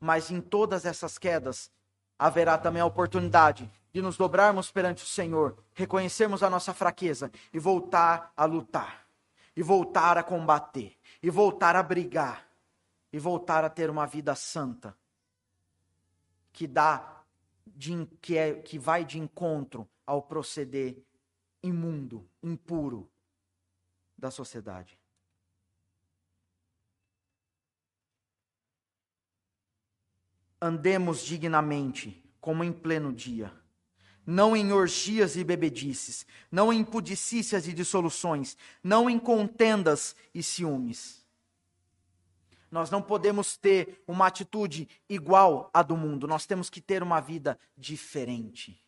Mas 0.00 0.30
em 0.30 0.40
todas 0.40 0.84
essas 0.84 1.18
quedas 1.18 1.70
haverá 2.18 2.58
também 2.58 2.82
a 2.82 2.86
oportunidade 2.86 3.70
de 3.92 4.02
nos 4.02 4.16
dobrarmos 4.16 4.70
perante 4.70 5.02
o 5.02 5.06
Senhor, 5.06 5.62
reconhecermos 5.74 6.42
a 6.42 6.50
nossa 6.50 6.74
fraqueza 6.74 7.30
e 7.52 7.58
voltar 7.58 8.32
a 8.36 8.44
lutar, 8.44 9.06
e 9.56 9.62
voltar 9.62 10.18
a 10.18 10.22
combater, 10.22 10.96
e 11.22 11.30
voltar 11.30 11.74
a 11.74 11.82
brigar, 11.82 12.46
e 13.12 13.18
voltar 13.18 13.64
a 13.64 13.70
ter 13.70 13.88
uma 13.88 14.06
vida 14.06 14.34
santa 14.34 14.96
que 16.52 16.66
dá 16.66 17.17
de, 17.76 18.06
que, 18.20 18.36
é, 18.36 18.54
que 18.54 18.78
vai 18.78 19.04
de 19.04 19.18
encontro 19.18 19.88
ao 20.06 20.22
proceder 20.22 21.02
imundo, 21.62 22.28
impuro 22.42 23.10
da 24.16 24.30
sociedade. 24.30 24.98
Andemos 30.60 31.24
dignamente, 31.24 32.24
como 32.40 32.64
em 32.64 32.72
pleno 32.72 33.12
dia, 33.12 33.52
não 34.26 34.56
em 34.56 34.72
orgias 34.72 35.36
e 35.36 35.44
bebedices, 35.44 36.26
não 36.50 36.72
em 36.72 36.84
pudicícias 36.84 37.66
e 37.66 37.72
dissoluções, 37.72 38.56
não 38.82 39.08
em 39.08 39.18
contendas 39.18 40.14
e 40.34 40.42
ciúmes. 40.42 41.17
Nós 42.70 42.90
não 42.90 43.00
podemos 43.00 43.56
ter 43.56 44.02
uma 44.06 44.26
atitude 44.26 44.88
igual 45.08 45.70
à 45.72 45.82
do 45.82 45.96
mundo, 45.96 46.26
nós 46.26 46.46
temos 46.46 46.68
que 46.68 46.80
ter 46.80 47.02
uma 47.02 47.20
vida 47.20 47.58
diferente. 47.76 48.82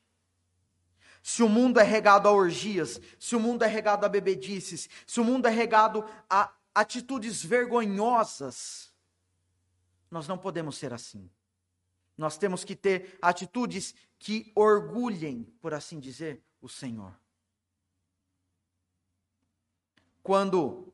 Se 1.22 1.42
o 1.42 1.48
mundo 1.48 1.78
é 1.78 1.82
regado 1.82 2.28
a 2.28 2.32
orgias, 2.32 3.00
se 3.18 3.36
o 3.36 3.40
mundo 3.40 3.62
é 3.62 3.66
regado 3.66 4.06
a 4.06 4.08
bebedices, 4.08 4.88
se 5.06 5.20
o 5.20 5.24
mundo 5.24 5.46
é 5.46 5.50
regado 5.50 6.04
a 6.28 6.52
atitudes 6.74 7.44
vergonhosas, 7.44 8.92
nós 10.10 10.26
não 10.26 10.38
podemos 10.38 10.76
ser 10.76 10.92
assim. 10.92 11.30
Nós 12.16 12.36
temos 12.36 12.64
que 12.64 12.74
ter 12.74 13.18
atitudes 13.20 13.94
que 14.18 14.52
orgulhem, 14.54 15.44
por 15.60 15.72
assim 15.72 15.98
dizer, 15.98 16.42
o 16.60 16.68
Senhor. 16.68 17.14
Quando 20.22 20.92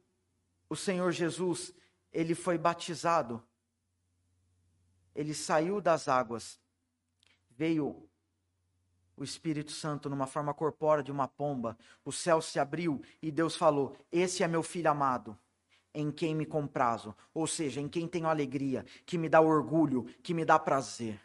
o 0.68 0.76
Senhor 0.76 1.10
Jesus, 1.12 1.72
ele 2.16 2.34
foi 2.34 2.56
batizado, 2.56 3.42
ele 5.14 5.34
saiu 5.34 5.82
das 5.82 6.08
águas, 6.08 6.58
veio 7.50 8.08
o 9.14 9.22
Espírito 9.22 9.70
Santo 9.70 10.08
numa 10.08 10.26
forma 10.26 10.54
corpórea 10.54 11.04
de 11.04 11.12
uma 11.12 11.28
pomba, 11.28 11.76
o 12.06 12.10
céu 12.10 12.40
se 12.40 12.58
abriu 12.58 13.02
e 13.20 13.30
Deus 13.30 13.54
falou: 13.54 13.94
Esse 14.10 14.42
é 14.42 14.48
meu 14.48 14.62
filho 14.62 14.90
amado, 14.90 15.38
em 15.92 16.10
quem 16.10 16.34
me 16.34 16.46
comprazo, 16.46 17.14
ou 17.34 17.46
seja, 17.46 17.82
em 17.82 17.88
quem 17.88 18.08
tenho 18.08 18.28
alegria, 18.28 18.86
que 19.04 19.18
me 19.18 19.28
dá 19.28 19.42
orgulho, 19.42 20.04
que 20.22 20.32
me 20.32 20.44
dá 20.44 20.58
prazer. 20.58 21.20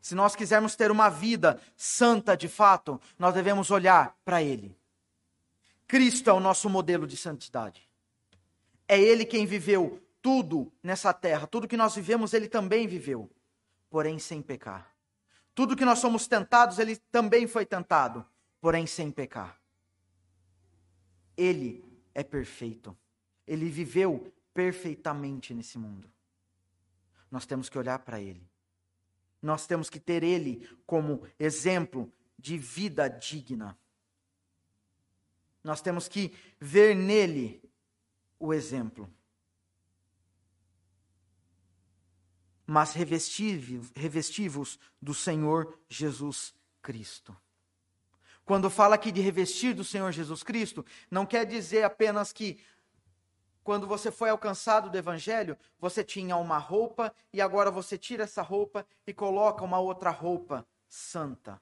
Se 0.00 0.14
nós 0.14 0.34
quisermos 0.34 0.74
ter 0.74 0.90
uma 0.90 1.10
vida 1.10 1.60
santa 1.76 2.34
de 2.34 2.48
fato, 2.48 2.98
nós 3.18 3.34
devemos 3.34 3.70
olhar 3.70 4.16
para 4.24 4.42
Ele. 4.42 4.74
Cristo 5.86 6.30
é 6.30 6.32
o 6.32 6.40
nosso 6.40 6.70
modelo 6.70 7.06
de 7.06 7.16
santidade. 7.16 7.93
É 8.86 9.00
Ele 9.00 9.24
quem 9.24 9.46
viveu 9.46 10.00
tudo 10.20 10.72
nessa 10.82 11.12
terra, 11.12 11.46
tudo 11.46 11.68
que 11.68 11.76
nós 11.76 11.94
vivemos, 11.94 12.32
Ele 12.32 12.48
também 12.48 12.86
viveu, 12.86 13.30
porém 13.90 14.18
sem 14.18 14.40
pecar. 14.40 14.94
Tudo 15.54 15.76
que 15.76 15.84
nós 15.84 16.00
somos 16.00 16.26
tentados, 16.26 16.78
ele 16.78 16.96
também 16.96 17.46
foi 17.46 17.64
tentado, 17.64 18.26
porém 18.60 18.86
sem 18.86 19.10
pecar. 19.10 19.60
Ele 21.36 21.84
é 22.12 22.24
perfeito. 22.24 22.96
Ele 23.46 23.70
viveu 23.70 24.32
perfeitamente 24.52 25.54
nesse 25.54 25.78
mundo. 25.78 26.10
Nós 27.30 27.46
temos 27.46 27.68
que 27.68 27.78
olhar 27.78 28.00
para 28.00 28.20
ele. 28.20 28.48
Nós 29.40 29.66
temos 29.66 29.88
que 29.88 30.00
ter 30.00 30.22
ele 30.22 30.68
como 30.86 31.22
exemplo 31.38 32.12
de 32.38 32.58
vida 32.58 33.08
digna. 33.08 33.78
Nós 35.62 35.80
temos 35.80 36.08
que 36.08 36.34
ver 36.58 36.96
nele 36.96 37.62
o 38.38 38.52
exemplo. 38.52 39.10
mas 42.66 42.92
revestivos 42.92 44.78
do 45.00 45.12
Senhor 45.14 45.78
Jesus 45.88 46.54
Cristo. 46.80 47.36
Quando 48.44 48.70
fala 48.70 48.94
aqui 48.94 49.10
de 49.10 49.20
revestir 49.20 49.74
do 49.74 49.84
Senhor 49.84 50.12
Jesus 50.12 50.42
Cristo, 50.42 50.84
não 51.10 51.24
quer 51.24 51.46
dizer 51.46 51.82
apenas 51.82 52.32
que 52.32 52.62
quando 53.62 53.86
você 53.86 54.10
foi 54.10 54.28
alcançado 54.28 54.90
do 54.90 54.98
Evangelho, 54.98 55.56
você 55.78 56.04
tinha 56.04 56.36
uma 56.36 56.58
roupa 56.58 57.14
e 57.32 57.40
agora 57.40 57.70
você 57.70 57.96
tira 57.96 58.24
essa 58.24 58.42
roupa 58.42 58.86
e 59.06 59.14
coloca 59.14 59.64
uma 59.64 59.78
outra 59.78 60.10
roupa 60.10 60.66
santa. 60.86 61.60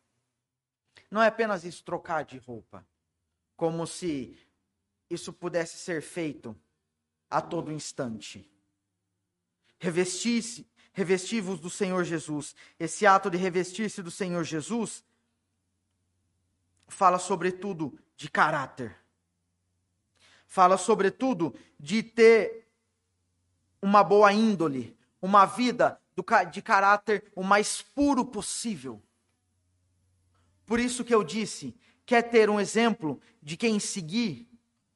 Não 1.08 1.22
é 1.22 1.28
apenas 1.28 1.64
isso, 1.64 1.84
trocar 1.84 2.24
de 2.24 2.38
roupa. 2.38 2.84
Como 3.56 3.86
se 3.86 4.36
isso 5.12 5.32
pudesse 5.32 5.78
ser 5.78 6.02
feito 6.02 6.56
a 7.30 7.40
todo 7.40 7.72
instante. 7.72 8.48
Revestir-se 9.78 10.66
revestivos 10.92 11.58
do 11.58 11.70
Senhor 11.70 12.04
Jesus. 12.04 12.54
Esse 12.78 13.06
ato 13.06 13.30
de 13.30 13.36
revestir-se 13.36 14.02
do 14.02 14.10
Senhor 14.10 14.44
Jesus 14.44 15.04
fala 16.86 17.18
sobretudo 17.18 17.98
de 18.16 18.30
caráter. 18.30 18.96
Fala 20.46 20.76
sobretudo 20.76 21.54
de 21.80 22.02
ter 22.02 22.68
uma 23.80 24.04
boa 24.04 24.32
índole, 24.32 24.96
uma 25.20 25.46
vida 25.46 25.98
de 26.50 26.60
caráter 26.60 27.32
o 27.34 27.42
mais 27.42 27.80
puro 27.80 28.24
possível. 28.24 29.02
Por 30.66 30.78
isso 30.78 31.04
que 31.04 31.14
eu 31.14 31.24
disse, 31.24 31.74
quer 32.04 32.22
ter 32.22 32.50
um 32.50 32.60
exemplo 32.60 33.20
de 33.42 33.56
quem 33.56 33.80
seguir? 33.80 34.51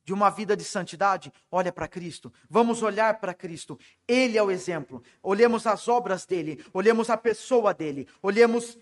De 0.07 0.13
uma 0.13 0.31
vida 0.31 0.57
de 0.57 0.63
santidade, 0.63 1.33
olha 1.51 1.73
para 1.73 1.89
Cristo. 1.89 2.33
Vamos 2.49 2.81
olhar 2.81 3.19
para 3.19 3.35
Cristo. 3.35 3.77
Ele 4.07 4.39
é 4.39 4.43
o 4.43 4.53
exemplo. 4.53 5.03
Olhemos 5.21 5.67
as 5.67 5.89
obras 5.89 6.25
dele, 6.25 6.65
olhemos 6.73 7.11
a 7.11 7.17
pessoa 7.17 7.75
dele, 7.75 8.09
olhemos 8.23 8.79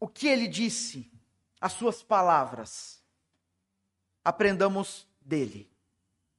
o 0.00 0.08
que 0.08 0.26
ele 0.26 0.48
disse, 0.48 1.12
as 1.60 1.74
suas 1.74 2.02
palavras. 2.02 3.04
Aprendamos 4.24 5.06
dele 5.20 5.70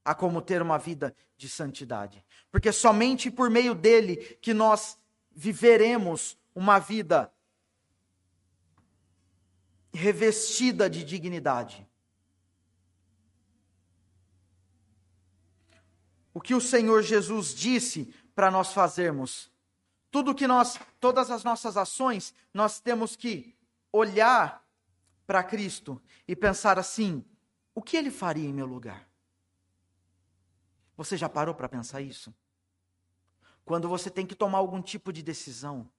a 0.04 0.16
como 0.16 0.42
ter 0.42 0.64
uma 0.64 0.80
vida 0.80 1.16
de 1.38 1.48
santidade. 1.48 2.26
Porque 2.52 2.72
somente 2.72 3.30
por 3.30 3.52
meio 3.52 3.76
dele 3.76 4.18
que 4.42 4.52
nós 4.52 4.98
viveremos 5.32 6.36
uma 6.56 6.80
vida 6.80 7.32
revestida 9.94 10.90
de 10.90 11.04
dignidade. 11.04 11.88
O 16.38 16.40
que 16.40 16.54
o 16.54 16.62
Senhor 16.62 17.02
Jesus 17.02 17.52
disse 17.52 18.14
para 18.36 18.52
nós 18.52 18.72
fazermos. 18.72 19.52
Tudo 20.12 20.36
que 20.36 20.46
nós, 20.46 20.80
todas 21.00 21.32
as 21.32 21.44
nossas 21.44 21.76
ações, 21.76 22.32
nós 22.54 22.80
temos 22.80 23.16
que 23.16 23.58
olhar 23.92 24.64
para 25.26 25.44
Cristo 25.44 26.00
e 26.28 26.36
pensar 26.36 26.78
assim: 26.78 27.26
o 27.74 27.82
que 27.82 27.98
ele 27.98 28.12
faria 28.12 28.48
em 28.48 28.54
meu 28.54 28.68
lugar? 28.68 29.10
Você 30.96 31.18
já 31.18 31.28
parou 31.28 31.56
para 31.56 31.68
pensar 31.68 32.02
isso? 32.02 32.32
Quando 33.66 33.90
você 33.90 34.12
tem 34.12 34.24
que 34.24 34.36
tomar 34.36 34.60
algum 34.60 34.80
tipo 34.80 35.12
de 35.12 35.24
decisão, 35.24 35.90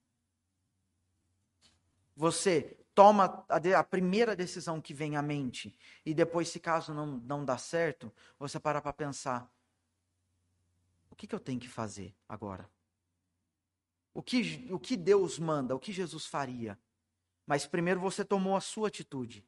você 2.14 2.78
toma 2.94 3.44
a, 3.48 3.58
de, 3.58 3.74
a, 3.74 3.82
primeira 3.82 4.36
decisão 4.36 4.80
que 4.80 4.94
vem 4.94 5.16
à 5.16 5.22
mente 5.22 5.76
e 6.06 6.14
depois, 6.14 6.48
se 6.48 6.60
caso 6.60 6.94
não, 6.94 7.06
não 7.06 7.44
dá 7.44 7.58
certo, 7.58 8.12
você 8.38 8.60
para 8.60 8.80
para 8.80 8.92
pensar: 8.92 9.50
que, 11.18 11.26
que 11.26 11.34
eu 11.34 11.40
tenho 11.40 11.58
que 11.58 11.68
fazer 11.68 12.14
agora? 12.28 12.70
O 14.14 14.22
que, 14.22 14.68
o 14.70 14.78
que 14.78 14.96
Deus 14.96 15.38
manda, 15.38 15.74
o 15.74 15.78
que 15.78 15.92
Jesus 15.92 16.24
faria? 16.24 16.78
Mas 17.44 17.66
primeiro 17.66 18.00
você 18.00 18.24
tomou 18.24 18.56
a 18.56 18.60
sua 18.60 18.86
atitude. 18.86 19.44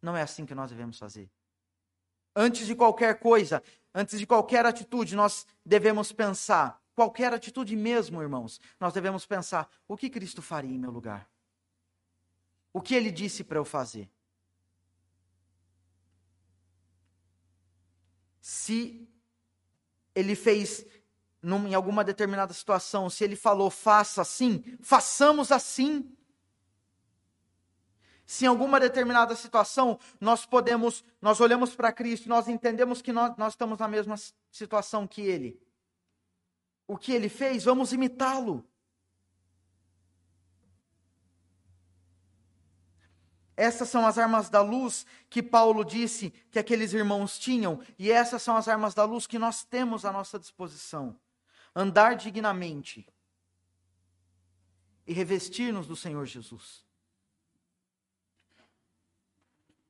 Não 0.00 0.16
é 0.16 0.22
assim 0.22 0.46
que 0.46 0.54
nós 0.54 0.70
devemos 0.70 0.98
fazer. 0.98 1.30
Antes 2.34 2.66
de 2.66 2.74
qualquer 2.74 3.20
coisa, 3.20 3.62
antes 3.94 4.18
de 4.18 4.26
qualquer 4.26 4.64
atitude, 4.64 5.14
nós 5.14 5.46
devemos 5.64 6.12
pensar, 6.12 6.82
qualquer 6.94 7.32
atitude 7.34 7.76
mesmo, 7.76 8.22
irmãos, 8.22 8.60
nós 8.80 8.94
devemos 8.94 9.26
pensar: 9.26 9.68
o 9.86 9.96
que 9.96 10.08
Cristo 10.08 10.40
faria 10.40 10.70
em 10.70 10.78
meu 10.78 10.90
lugar? 10.90 11.28
O 12.72 12.80
que 12.80 12.94
ele 12.94 13.10
disse 13.10 13.44
para 13.44 13.58
eu 13.58 13.64
fazer? 13.64 14.10
Se 18.40 19.08
ele 20.18 20.34
fez 20.34 20.84
num, 21.40 21.68
em 21.68 21.74
alguma 21.74 22.02
determinada 22.02 22.52
situação, 22.52 23.08
se 23.08 23.22
ele 23.22 23.36
falou 23.36 23.70
faça 23.70 24.20
assim, 24.22 24.64
façamos 24.80 25.52
assim. 25.52 26.12
Se 28.26 28.44
em 28.44 28.48
alguma 28.48 28.78
determinada 28.80 29.34
situação 29.36 29.98
nós 30.20 30.44
podemos, 30.44 31.04
nós 31.22 31.40
olhamos 31.40 31.74
para 31.74 31.92
Cristo, 31.92 32.28
nós 32.28 32.48
entendemos 32.48 33.00
que 33.00 33.12
nós, 33.12 33.34
nós 33.36 33.52
estamos 33.52 33.78
na 33.78 33.86
mesma 33.86 34.16
situação 34.50 35.06
que 35.06 35.22
Ele. 35.22 35.62
O 36.86 36.98
que 36.98 37.12
Ele 37.12 37.28
fez, 37.28 37.64
vamos 37.64 37.92
imitá-lo. 37.92 38.67
Essas 43.58 43.88
são 43.88 44.06
as 44.06 44.18
armas 44.18 44.48
da 44.48 44.62
luz 44.62 45.04
que 45.28 45.42
Paulo 45.42 45.84
disse 45.84 46.30
que 46.48 46.60
aqueles 46.60 46.92
irmãos 46.92 47.40
tinham, 47.40 47.80
e 47.98 48.08
essas 48.08 48.40
são 48.40 48.56
as 48.56 48.68
armas 48.68 48.94
da 48.94 49.04
luz 49.04 49.26
que 49.26 49.36
nós 49.36 49.64
temos 49.64 50.04
à 50.04 50.12
nossa 50.12 50.38
disposição. 50.38 51.18
Andar 51.74 52.14
dignamente 52.14 53.04
e 55.04 55.12
revestir-nos 55.12 55.88
do 55.88 55.96
Senhor 55.96 56.24
Jesus. 56.24 56.86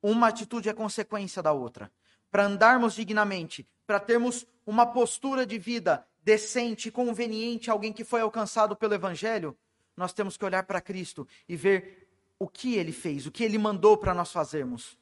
Uma 0.01 0.29
atitude 0.29 0.67
é 0.67 0.73
consequência 0.73 1.43
da 1.43 1.51
outra. 1.51 1.91
Para 2.31 2.45
andarmos 2.45 2.95
dignamente, 2.95 3.67
para 3.85 3.99
termos 3.99 4.47
uma 4.65 4.87
postura 4.87 5.45
de 5.45 5.59
vida 5.59 6.03
decente, 6.23 6.89
conveniente, 6.89 7.69
alguém 7.69 7.93
que 7.93 8.03
foi 8.03 8.21
alcançado 8.21 8.75
pelo 8.75 8.95
Evangelho, 8.95 9.55
nós 9.95 10.11
temos 10.11 10.37
que 10.37 10.45
olhar 10.45 10.63
para 10.63 10.81
Cristo 10.81 11.27
e 11.47 11.55
ver 11.55 12.08
o 12.39 12.47
que 12.47 12.75
ele 12.75 12.93
fez, 12.93 13.25
o 13.25 13.31
que 13.31 13.43
ele 13.43 13.57
mandou 13.57 13.97
para 13.97 14.13
nós 14.13 14.31
fazermos. 14.31 14.97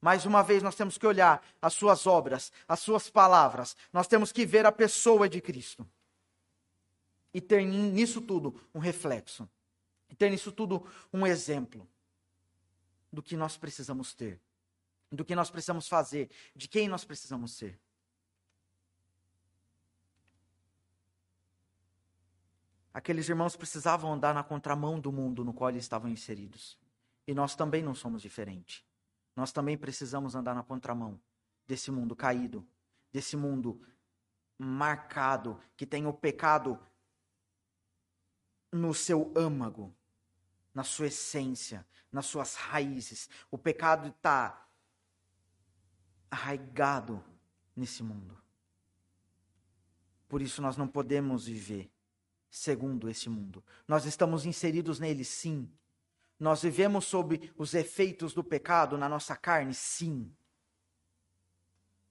Mais 0.00 0.26
uma 0.26 0.42
vez, 0.42 0.62
nós 0.62 0.74
temos 0.74 0.98
que 0.98 1.06
olhar 1.06 1.42
as 1.62 1.72
suas 1.72 2.06
obras, 2.06 2.52
as 2.66 2.80
suas 2.80 3.08
palavras, 3.08 3.76
nós 3.92 4.06
temos 4.06 4.32
que 4.32 4.44
ver 4.44 4.66
a 4.66 4.72
pessoa 4.72 5.28
de 5.28 5.40
Cristo. 5.40 5.88
E 7.32 7.40
ter 7.40 7.64
nisso 7.64 8.20
tudo 8.20 8.60
um 8.74 8.78
reflexo, 8.78 9.48
e 10.08 10.14
ter 10.14 10.30
nisso 10.30 10.50
tudo 10.50 10.84
um 11.12 11.26
exemplo 11.26 11.86
do 13.12 13.22
que 13.22 13.36
nós 13.36 13.56
precisamos 13.56 14.14
ter, 14.14 14.40
do 15.10 15.24
que 15.24 15.34
nós 15.34 15.50
precisamos 15.50 15.88
fazer, 15.88 16.30
de 16.54 16.68
quem 16.68 16.88
nós 16.88 17.04
precisamos 17.04 17.52
ser. 17.52 17.78
Aqueles 22.98 23.28
irmãos 23.28 23.54
precisavam 23.54 24.12
andar 24.12 24.34
na 24.34 24.42
contramão 24.42 24.98
do 24.98 25.12
mundo 25.12 25.44
no 25.44 25.54
qual 25.54 25.70
eles 25.70 25.84
estavam 25.84 26.10
inseridos. 26.10 26.76
E 27.28 27.32
nós 27.32 27.54
também 27.54 27.80
não 27.80 27.94
somos 27.94 28.20
diferentes. 28.20 28.84
Nós 29.36 29.52
também 29.52 29.78
precisamos 29.78 30.34
andar 30.34 30.52
na 30.52 30.64
contramão 30.64 31.20
desse 31.64 31.92
mundo 31.92 32.16
caído, 32.16 32.66
desse 33.12 33.36
mundo 33.36 33.80
marcado, 34.58 35.60
que 35.76 35.86
tem 35.86 36.08
o 36.08 36.12
pecado 36.12 36.76
no 38.72 38.92
seu 38.92 39.32
âmago, 39.36 39.94
na 40.74 40.82
sua 40.82 41.06
essência, 41.06 41.86
nas 42.10 42.26
suas 42.26 42.56
raízes. 42.56 43.30
O 43.48 43.56
pecado 43.56 44.08
está 44.08 44.68
arraigado 46.28 47.24
nesse 47.76 48.02
mundo. 48.02 48.36
Por 50.28 50.42
isso 50.42 50.60
nós 50.60 50.76
não 50.76 50.88
podemos 50.88 51.46
viver 51.46 51.88
segundo 52.50 53.08
esse 53.08 53.28
mundo. 53.28 53.62
Nós 53.86 54.04
estamos 54.04 54.46
inseridos 54.46 54.98
nele, 54.98 55.24
sim. 55.24 55.70
Nós 56.38 56.62
vivemos 56.62 57.04
sob 57.04 57.52
os 57.56 57.74
efeitos 57.74 58.32
do 58.32 58.44
pecado 58.44 58.96
na 58.96 59.08
nossa 59.08 59.36
carne, 59.36 59.74
sim. 59.74 60.32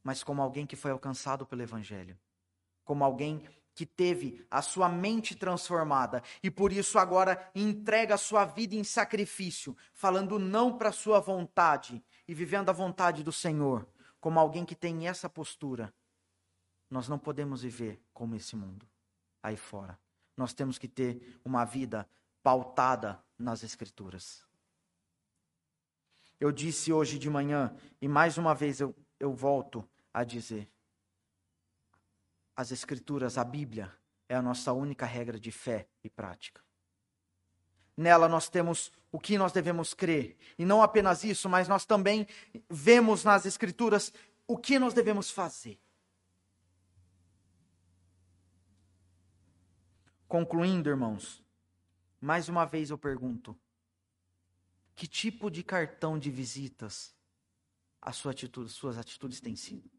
Mas 0.04 0.23
como 0.23 0.41
alguém 0.41 0.65
que 0.65 0.76
foi 0.76 0.91
alcançado 0.91 1.45
pelo 1.45 1.62
Evangelho. 1.62 2.17
Como 2.84 3.04
alguém 3.04 3.47
que 3.73 3.86
teve 3.86 4.45
a 4.50 4.62
sua 4.62 4.89
mente 4.89 5.36
transformada 5.36 6.23
e 6.41 6.50
por 6.50 6.73
isso 6.73 6.97
agora 6.97 7.52
entrega 7.54 8.15
a 8.15 8.17
sua 8.17 8.43
vida 8.43 8.73
em 8.73 8.84
sacrifício, 8.84 9.78
falando 9.93 10.39
não 10.39 10.78
para 10.78 10.89
a 10.89 10.93
sua 10.93 11.19
vontade 11.19 12.04
e 12.28 12.34
vivendo 12.34 12.69
a 12.69 12.73
vontade 12.73 13.23
do 13.23 13.32
Senhor. 13.32 13.88
Como 14.19 14.39
alguém 14.39 14.65
que 14.65 14.76
tem 14.76 15.08
essa 15.08 15.30
postura, 15.30 15.93
nós 16.89 17.08
não 17.08 17.19
podemos 17.19 17.62
viver 17.62 18.02
como 18.13 18.36
esse 18.36 18.56
mundo 18.56 18.88
aí 19.43 19.56
fora 19.56 19.97
nós 20.38 20.54
temos 20.54 20.78
que 20.78 20.88
ter 20.88 21.39
uma 21.43 21.65
vida 21.65 22.08
pautada 22.43 23.21
nas 23.38 23.63
Escrituras. 23.63 24.45
Eu 26.39 26.52
disse 26.52 26.93
hoje 26.93 27.17
de 27.17 27.30
manhã, 27.30 27.76
e 28.00 28.08
mais 28.08 28.38
uma 28.38 28.54
vez 28.54 28.80
eu, 28.80 28.95
eu 29.19 29.34
volto 29.34 29.88
a 30.13 30.23
dizer: 30.23 30.69
as 32.56 32.71
Escrituras, 32.71 33.38
a 33.38 33.43
Bíblia, 33.43 33.91
é 34.30 34.36
a 34.36 34.41
nossa 34.41 34.71
única 34.71 35.06
regra 35.06 35.39
de 35.39 35.52
fé 35.52 35.88
e 36.04 36.10
prática. 36.10 36.62
Nela 37.95 38.30
nós 38.30 38.47
temos 38.47 38.91
o 39.12 39.19
que 39.19 39.39
nós 39.39 39.52
devemos 39.52 39.95
crer. 39.95 40.38
E 40.60 40.63
não 40.63 40.84
apenas 40.84 41.23
isso, 41.23 41.50
mas 41.50 41.67
nós 41.67 41.84
também 41.86 42.28
vemos 42.69 43.23
nas 43.23 43.45
Escrituras 43.47 44.13
o 44.45 44.56
que 44.56 44.78
nós 44.78 44.93
devemos 44.93 45.31
fazer. 45.31 45.79
Concluindo, 50.28 50.90
irmãos, 50.90 51.42
mais 52.19 52.50
uma 52.50 52.65
vez 52.65 52.90
eu 52.90 52.98
pergunto: 52.98 53.58
que 54.94 55.08
tipo 55.08 55.50
de 55.50 55.63
cartão 55.63 56.19
de 56.19 56.30
visitas 56.30 57.15
a 58.02 58.12
sua 58.12 58.32
atitude, 58.32 58.69
suas 58.69 58.98
atitudes 58.98 59.40
têm 59.40 59.56
sido? 59.56 59.90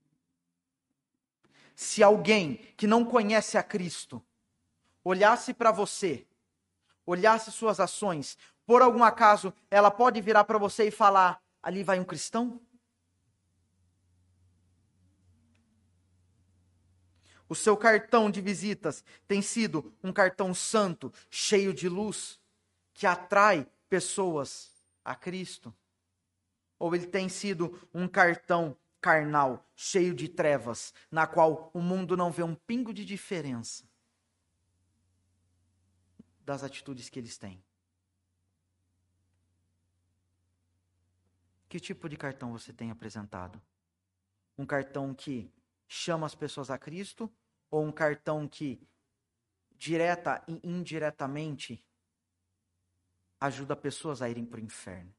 Se 1.74 2.02
alguém 2.02 2.56
que 2.76 2.86
não 2.86 3.04
conhece 3.04 3.56
a 3.56 3.62
Cristo 3.62 4.22
olhasse 5.02 5.54
para 5.54 5.70
você, 5.70 6.26
olhasse 7.06 7.50
suas 7.50 7.80
ações, 7.80 8.36
por 8.66 8.82
algum 8.82 9.02
acaso 9.02 9.54
ela 9.70 9.90
pode 9.90 10.20
virar 10.20 10.44
para 10.44 10.58
você 10.58 10.88
e 10.88 10.90
falar: 10.90 11.42
ali 11.62 11.82
vai 11.82 11.98
um 11.98 12.04
cristão? 12.04 12.60
O 17.48 17.54
seu 17.54 17.76
cartão 17.76 18.30
de 18.30 18.40
visitas 18.40 19.02
tem 19.26 19.40
sido 19.40 19.94
um 20.02 20.12
cartão 20.12 20.52
santo, 20.52 21.12
cheio 21.30 21.72
de 21.72 21.88
luz, 21.88 22.38
que 22.92 23.06
atrai 23.06 23.66
pessoas 23.88 24.70
a 25.04 25.14
Cristo. 25.14 25.74
Ou 26.78 26.94
ele 26.94 27.06
tem 27.06 27.28
sido 27.28 27.88
um 27.94 28.06
cartão 28.06 28.76
carnal, 29.00 29.66
cheio 29.74 30.14
de 30.14 30.28
trevas, 30.28 30.92
na 31.10 31.26
qual 31.26 31.70
o 31.72 31.80
mundo 31.80 32.16
não 32.16 32.30
vê 32.30 32.42
um 32.42 32.54
pingo 32.54 32.92
de 32.92 33.04
diferença 33.04 33.84
das 36.44 36.62
atitudes 36.62 37.08
que 37.08 37.18
eles 37.18 37.38
têm? 37.38 37.62
Que 41.68 41.78
tipo 41.78 42.08
de 42.08 42.16
cartão 42.16 42.52
você 42.52 42.72
tem 42.72 42.90
apresentado? 42.90 43.60
Um 44.56 44.66
cartão 44.66 45.14
que 45.14 45.50
chama 45.88 46.26
as 46.26 46.34
pessoas 46.34 46.70
a 46.70 46.78
Cristo 46.78 47.32
ou 47.70 47.84
um 47.84 47.90
cartão 47.90 48.46
que 48.46 48.80
direta 49.72 50.44
e 50.46 50.60
indiretamente 50.62 51.84
ajuda 53.40 53.74
pessoas 53.74 54.20
a 54.20 54.28
irem 54.28 54.44
para 54.44 54.60
o 54.60 54.62
inferno? 54.62 55.14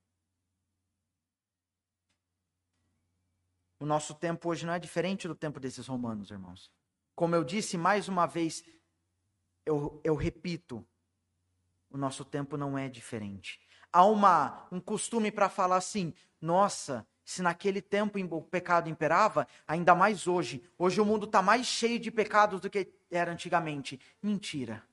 O 3.80 3.86
nosso 3.86 4.14
tempo 4.14 4.50
hoje 4.50 4.66
não 4.66 4.74
é 4.74 4.80
diferente 4.80 5.28
do 5.28 5.36
tempo 5.36 5.60
desses 5.60 5.88
romanos, 5.88 6.32
irmãos. 6.32 6.70
Como 7.16 7.34
eu 7.34 7.44
disse 7.44 7.78
mais 7.78 8.10
uma 8.10 8.26
vez, 8.26 8.64
eu, 9.66 10.02
eu 10.04 10.16
repito, 10.16 10.86
o 11.90 11.98
nosso 11.98 12.26
tempo 12.26 12.58
não 12.58 12.78
é 12.78 12.90
diferente. 12.90 13.60
Há 13.92 14.06
uma, 14.06 14.68
um 14.72 14.80
costume 14.80 15.32
para 15.32 15.50
falar 15.50 15.78
assim: 15.78 16.14
nossa, 16.42 17.08
se 17.32 17.42
naquele 17.42 17.82
tempo 17.82 18.18
o 18.20 18.42
pecado 18.42 18.90
imperava, 18.90 19.48
ainda 19.68 19.94
mais 19.94 20.28
hoje. 20.28 20.64
Hoje 20.78 21.00
o 21.02 21.06
mundo 21.06 21.26
está 21.26 21.42
mais 21.42 21.66
cheio 21.66 22.00
de 22.00 22.12
pecados 22.12 22.62
do 22.62 22.70
que 22.70 22.92
era 23.12 23.32
antigamente. 23.32 24.00
Mentira. 24.22 24.84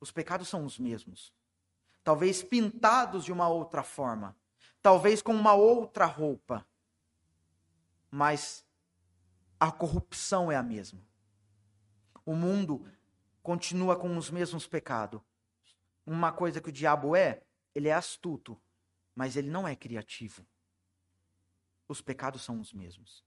Os 0.00 0.10
pecados 0.10 0.48
são 0.48 0.64
os 0.64 0.78
mesmos. 0.78 1.32
Talvez 2.02 2.42
pintados 2.42 3.24
de 3.24 3.32
uma 3.32 3.48
outra 3.48 3.82
forma. 3.82 4.36
Talvez 4.82 5.22
com 5.22 5.34
uma 5.34 5.54
outra 5.54 6.04
roupa 6.04 6.66
mas 8.14 8.64
a 9.58 9.72
corrupção 9.72 10.52
é 10.52 10.54
a 10.54 10.62
mesma. 10.62 11.04
O 12.24 12.32
mundo 12.32 12.86
continua 13.42 13.96
com 13.96 14.16
os 14.16 14.30
mesmos 14.30 14.68
pecados. 14.68 15.20
Uma 16.06 16.30
coisa 16.30 16.60
que 16.60 16.68
o 16.68 16.72
diabo 16.72 17.16
é, 17.16 17.42
ele 17.74 17.88
é 17.88 17.92
astuto, 17.92 18.56
mas 19.16 19.34
ele 19.34 19.50
não 19.50 19.66
é 19.66 19.74
criativo. 19.74 20.46
Os 21.88 22.00
pecados 22.00 22.42
são 22.42 22.60
os 22.60 22.72
mesmos. 22.72 23.24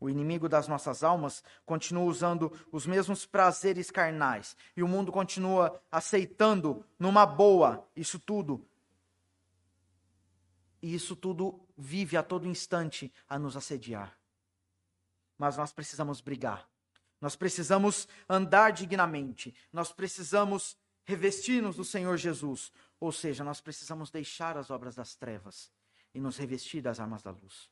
O 0.00 0.08
inimigo 0.08 0.48
das 0.48 0.66
nossas 0.66 1.04
almas 1.04 1.44
continua 1.66 2.04
usando 2.04 2.50
os 2.72 2.86
mesmos 2.86 3.26
prazeres 3.26 3.90
carnais. 3.90 4.56
E 4.74 4.82
o 4.82 4.88
mundo 4.88 5.12
continua 5.12 5.78
aceitando 5.92 6.82
numa 6.98 7.26
boa 7.26 7.86
isso 7.94 8.18
tudo, 8.18 8.66
e 10.82 10.94
isso 10.94 11.14
tudo 11.14 11.60
vive 11.76 12.16
a 12.16 12.22
todo 12.22 12.48
instante 12.48 13.12
a 13.28 13.38
nos 13.38 13.54
assediar. 13.54 14.16
Mas 15.36 15.58
nós 15.58 15.70
precisamos 15.70 16.22
brigar. 16.22 16.66
Nós 17.20 17.36
precisamos 17.36 18.08
andar 18.26 18.72
dignamente. 18.72 19.54
Nós 19.70 19.92
precisamos 19.92 20.78
revestir-nos 21.04 21.76
do 21.76 21.84
Senhor 21.84 22.16
Jesus. 22.16 22.72
Ou 22.98 23.12
seja, 23.12 23.44
nós 23.44 23.60
precisamos 23.60 24.10
deixar 24.10 24.56
as 24.56 24.70
obras 24.70 24.94
das 24.94 25.14
trevas 25.14 25.70
e 26.14 26.20
nos 26.20 26.36
revestir 26.36 26.82
das 26.82 27.00
armas 27.00 27.22
da 27.22 27.30
luz. 27.30 27.70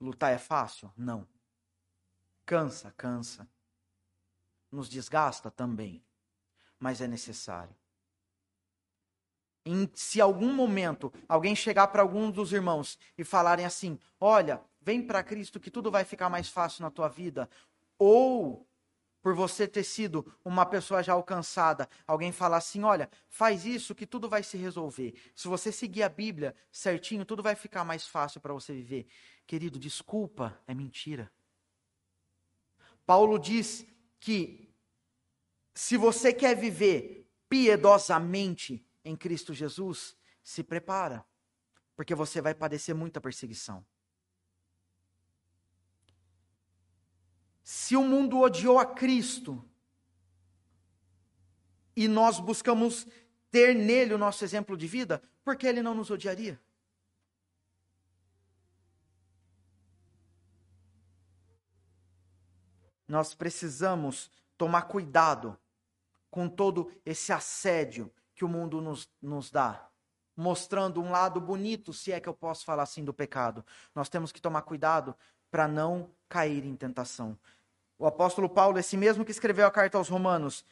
Lutar 0.00 0.32
é 0.32 0.38
fácil? 0.38 0.92
Não. 0.96 1.26
Cansa, 2.46 2.92
cansa. 2.96 3.48
Nos 4.70 4.88
desgasta 4.88 5.50
também. 5.50 6.02
Mas 6.78 7.00
é 7.00 7.06
necessário 7.06 7.74
em, 9.64 9.88
se 9.94 10.20
algum 10.20 10.52
momento 10.52 11.12
alguém 11.28 11.54
chegar 11.54 11.88
para 11.88 12.02
algum 12.02 12.30
dos 12.30 12.52
irmãos 12.52 12.98
e 13.16 13.24
falarem 13.24 13.64
assim: 13.64 13.98
Olha, 14.18 14.60
vem 14.80 15.02
para 15.02 15.22
Cristo 15.22 15.60
que 15.60 15.70
tudo 15.70 15.90
vai 15.90 16.04
ficar 16.04 16.28
mais 16.28 16.48
fácil 16.48 16.82
na 16.82 16.90
tua 16.90 17.08
vida, 17.08 17.48
ou 17.98 18.66
por 19.22 19.34
você 19.34 19.68
ter 19.68 19.84
sido 19.84 20.26
uma 20.44 20.64
pessoa 20.64 21.02
já 21.02 21.12
alcançada, 21.12 21.88
alguém 22.06 22.32
falar 22.32 22.58
assim: 22.58 22.82
Olha, 22.82 23.10
faz 23.28 23.64
isso 23.64 23.94
que 23.94 24.06
tudo 24.06 24.28
vai 24.28 24.42
se 24.42 24.56
resolver. 24.56 25.14
Se 25.34 25.48
você 25.48 25.70
seguir 25.70 26.02
a 26.02 26.08
Bíblia 26.08 26.54
certinho, 26.70 27.24
tudo 27.24 27.42
vai 27.42 27.54
ficar 27.54 27.84
mais 27.84 28.06
fácil 28.06 28.40
para 28.40 28.52
você 28.52 28.72
viver. 28.72 29.06
Querido, 29.46 29.78
desculpa, 29.78 30.58
é 30.66 30.74
mentira. 30.74 31.30
Paulo 33.04 33.38
diz 33.38 33.86
que 34.18 34.72
se 35.74 35.96
você 35.96 36.32
quer 36.32 36.56
viver 36.56 37.28
piedosamente, 37.48 38.86
em 39.04 39.16
Cristo 39.16 39.54
Jesus, 39.54 40.16
se 40.42 40.62
prepara, 40.62 41.24
porque 41.96 42.14
você 42.14 42.40
vai 42.40 42.54
padecer 42.54 42.94
muita 42.94 43.20
perseguição. 43.20 43.84
Se 47.62 47.96
o 47.96 48.02
mundo 48.02 48.40
odiou 48.40 48.78
a 48.78 48.86
Cristo 48.86 49.64
e 51.94 52.08
nós 52.08 52.40
buscamos 52.40 53.06
ter 53.50 53.74
nele 53.74 54.14
o 54.14 54.18
nosso 54.18 54.44
exemplo 54.44 54.76
de 54.76 54.86
vida, 54.86 55.22
por 55.44 55.56
que 55.56 55.66
ele 55.66 55.82
não 55.82 55.94
nos 55.94 56.10
odiaria? 56.10 56.60
Nós 63.06 63.34
precisamos 63.34 64.30
tomar 64.56 64.82
cuidado 64.82 65.58
com 66.30 66.48
todo 66.48 66.92
esse 67.04 67.32
assédio 67.32 68.12
que 68.34 68.44
o 68.44 68.48
mundo 68.48 68.80
nos, 68.80 69.10
nos 69.20 69.50
dá, 69.50 69.90
mostrando 70.36 71.02
um 71.02 71.10
lado 71.10 71.40
bonito, 71.40 71.92
se 71.92 72.12
é 72.12 72.20
que 72.20 72.28
eu 72.28 72.34
posso 72.34 72.64
falar 72.64 72.84
assim, 72.84 73.04
do 73.04 73.12
pecado. 73.12 73.66
Nós 73.94 74.08
temos 74.08 74.30
que 74.30 74.40
tomar 74.40 74.62
cuidado 74.62 75.14
para 75.50 75.66
não 75.66 76.10
cair 76.28 76.64
em 76.64 76.76
tentação. 76.76 77.38
O 77.98 78.06
apóstolo 78.06 78.48
Paulo, 78.48 78.78
esse 78.78 78.96
mesmo 78.96 79.24
que 79.24 79.30
escreveu 79.30 79.66
a 79.66 79.70
carta 79.70 79.98
aos 79.98 80.08
Romanos, 80.08 80.64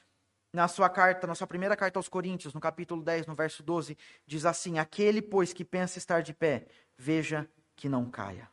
na 0.53 0.67
sua 0.67 0.89
carta, 0.89 1.27
na 1.27 1.35
sua 1.35 1.47
primeira 1.47 1.77
carta 1.77 1.99
aos 1.99 2.09
Coríntios, 2.09 2.55
no 2.55 2.61
capítulo 2.61 3.03
10, 3.03 3.27
no 3.27 3.35
verso 3.35 3.63
12, 3.63 3.97
diz 4.27 4.47
assim: 4.47 4.79
Aquele, 4.79 5.21
pois, 5.21 5.53
que 5.53 5.65
pensa 5.65 5.99
estar 5.99 6.23
de 6.23 6.33
pé, 6.33 6.67
veja 6.97 7.49
que 7.77 7.89
não 7.89 8.11
caia. 8.11 8.51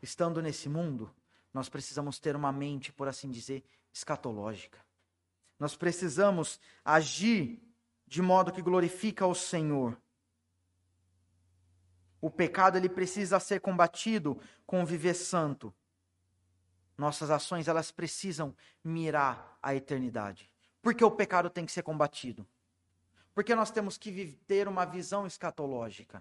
Estando 0.00 0.40
nesse 0.40 0.68
mundo, 0.68 1.12
nós 1.52 1.68
precisamos 1.68 2.18
ter 2.18 2.36
uma 2.36 2.52
mente, 2.52 2.92
por 2.92 3.08
assim 3.08 3.30
dizer, 3.30 3.64
escatológica. 3.92 4.78
Nós 5.58 5.74
precisamos 5.74 6.60
agir 6.84 7.60
de 8.06 8.22
modo 8.22 8.52
que 8.52 8.62
glorifica 8.62 9.24
ao 9.24 9.34
Senhor. 9.34 10.00
O 12.26 12.30
pecado 12.30 12.76
ele 12.76 12.88
precisa 12.88 13.38
ser 13.38 13.60
combatido 13.60 14.36
com 14.66 14.84
viver 14.84 15.14
santo. 15.14 15.72
Nossas 16.98 17.30
ações 17.30 17.68
elas 17.68 17.92
precisam 17.92 18.52
mirar 18.82 19.56
a 19.62 19.76
eternidade. 19.76 20.50
Por 20.82 20.92
que 20.92 21.04
o 21.04 21.10
pecado 21.12 21.48
tem 21.48 21.64
que 21.64 21.70
ser 21.70 21.84
combatido? 21.84 22.44
Porque 23.32 23.54
nós 23.54 23.70
temos 23.70 23.96
que 23.96 24.32
ter 24.44 24.66
uma 24.66 24.84
visão 24.84 25.24
escatológica. 25.24 26.20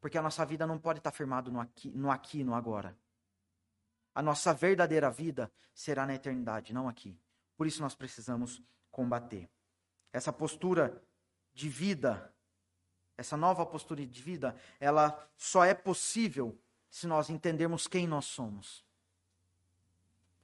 Porque 0.00 0.18
a 0.18 0.22
nossa 0.22 0.44
vida 0.44 0.66
não 0.66 0.80
pode 0.80 0.98
estar 0.98 1.12
firmada 1.12 1.48
no 1.48 1.60
aqui, 1.60 1.92
no 1.92 2.10
aqui, 2.10 2.42
no 2.42 2.52
agora. 2.52 2.98
A 4.12 4.20
nossa 4.20 4.52
verdadeira 4.52 5.12
vida 5.12 5.48
será 5.72 6.06
na 6.06 6.16
eternidade, 6.16 6.74
não 6.74 6.88
aqui. 6.88 7.16
Por 7.56 7.68
isso 7.68 7.80
nós 7.82 7.94
precisamos 7.94 8.60
combater. 8.90 9.48
Essa 10.12 10.32
postura 10.32 11.00
de 11.54 11.68
vida, 11.68 12.34
essa 13.18 13.36
nova 13.36 13.66
postura 13.66 14.06
de 14.06 14.22
vida, 14.22 14.56
ela 14.78 15.28
só 15.36 15.64
é 15.64 15.74
possível 15.74 16.56
se 16.88 17.04
nós 17.08 17.28
entendermos 17.28 17.88
quem 17.88 18.06
nós 18.06 18.26
somos. 18.26 18.86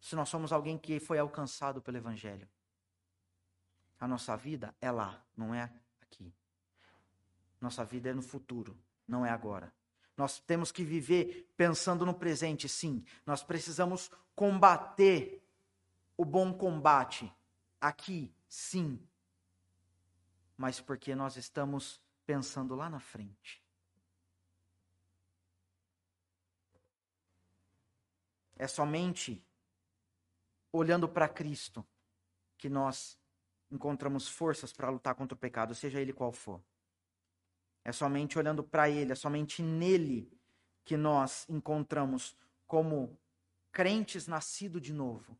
Se 0.00 0.16
nós 0.16 0.28
somos 0.28 0.52
alguém 0.52 0.76
que 0.76 0.98
foi 0.98 1.20
alcançado 1.20 1.80
pelo 1.80 1.96
Evangelho. 1.96 2.48
A 3.98 4.08
nossa 4.08 4.36
vida 4.36 4.74
é 4.80 4.90
lá, 4.90 5.24
não 5.36 5.54
é 5.54 5.72
aqui. 6.02 6.34
Nossa 7.60 7.84
vida 7.84 8.10
é 8.10 8.12
no 8.12 8.20
futuro, 8.20 8.76
não 9.06 9.24
é 9.24 9.30
agora. 9.30 9.72
Nós 10.16 10.40
temos 10.40 10.72
que 10.72 10.84
viver 10.84 11.48
pensando 11.56 12.04
no 12.04 12.12
presente, 12.12 12.68
sim. 12.68 13.04
Nós 13.24 13.44
precisamos 13.44 14.10
combater 14.34 15.42
o 16.16 16.24
bom 16.24 16.52
combate 16.52 17.32
aqui, 17.80 18.34
sim. 18.48 19.00
Mas 20.56 20.80
porque 20.80 21.14
nós 21.14 21.36
estamos 21.36 22.03
pensando 22.26 22.74
lá 22.74 22.88
na 22.88 23.00
frente. 23.00 23.62
É 28.56 28.66
somente 28.66 29.44
olhando 30.72 31.08
para 31.08 31.28
Cristo 31.28 31.86
que 32.56 32.68
nós 32.68 33.18
encontramos 33.70 34.28
forças 34.28 34.72
para 34.72 34.90
lutar 34.90 35.14
contra 35.14 35.34
o 35.34 35.38
pecado, 35.38 35.74
seja 35.74 36.00
ele 36.00 36.12
qual 36.12 36.32
for. 36.32 36.62
É 37.84 37.92
somente 37.92 38.38
olhando 38.38 38.64
para 38.64 38.88
Ele, 38.88 39.12
é 39.12 39.14
somente 39.14 39.62
nele 39.62 40.32
que 40.84 40.96
nós 40.96 41.46
encontramos, 41.48 42.36
como 42.66 43.18
crentes 43.70 44.26
nascidos 44.26 44.80
de 44.80 44.92
novo, 44.92 45.38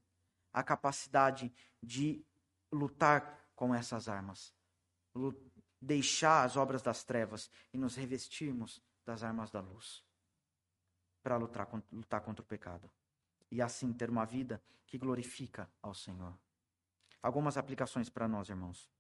a 0.53 0.63
capacidade 0.63 1.53
de 1.83 2.23
lutar 2.71 3.49
com 3.57 3.75
essas 3.75 4.09
armas. 4.09 4.55
Deixar 5.85 6.45
as 6.45 6.57
obras 6.57 6.81
das 6.81 7.05
trevas 7.05 7.51
e 7.73 7.77
nos 7.77 7.95
revestirmos 7.95 8.83
das 9.05 9.23
armas 9.23 9.51
da 9.51 9.61
luz 9.61 10.03
para 11.23 11.37
lutar, 11.37 11.69
lutar 11.93 12.23
contra 12.23 12.43
o 12.43 12.47
pecado. 12.47 12.91
E 13.51 13.61
assim 13.61 13.93
ter 13.93 14.09
uma 14.09 14.25
vida 14.25 14.63
que 14.87 14.97
glorifica 14.97 15.71
ao 15.83 15.95
Senhor. 15.95 16.35
Algumas 17.23 17.59
aplicações 17.59 18.09
para 18.09 18.27
nós, 18.27 18.49
irmãos. 18.49 18.91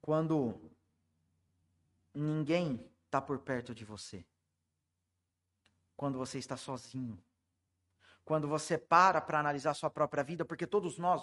Quando 0.00 0.70
ninguém 2.14 2.88
está 3.06 3.20
por 3.20 3.40
perto 3.40 3.74
de 3.74 3.84
você, 3.84 4.24
quando 5.96 6.16
você 6.16 6.38
está 6.38 6.56
sozinho, 6.56 7.20
quando 8.24 8.46
você 8.46 8.78
para 8.78 9.20
para 9.20 9.40
analisar 9.40 9.74
sua 9.74 9.90
própria 9.90 10.22
vida, 10.22 10.44
porque 10.44 10.66
todos 10.66 10.96
nós, 10.96 11.22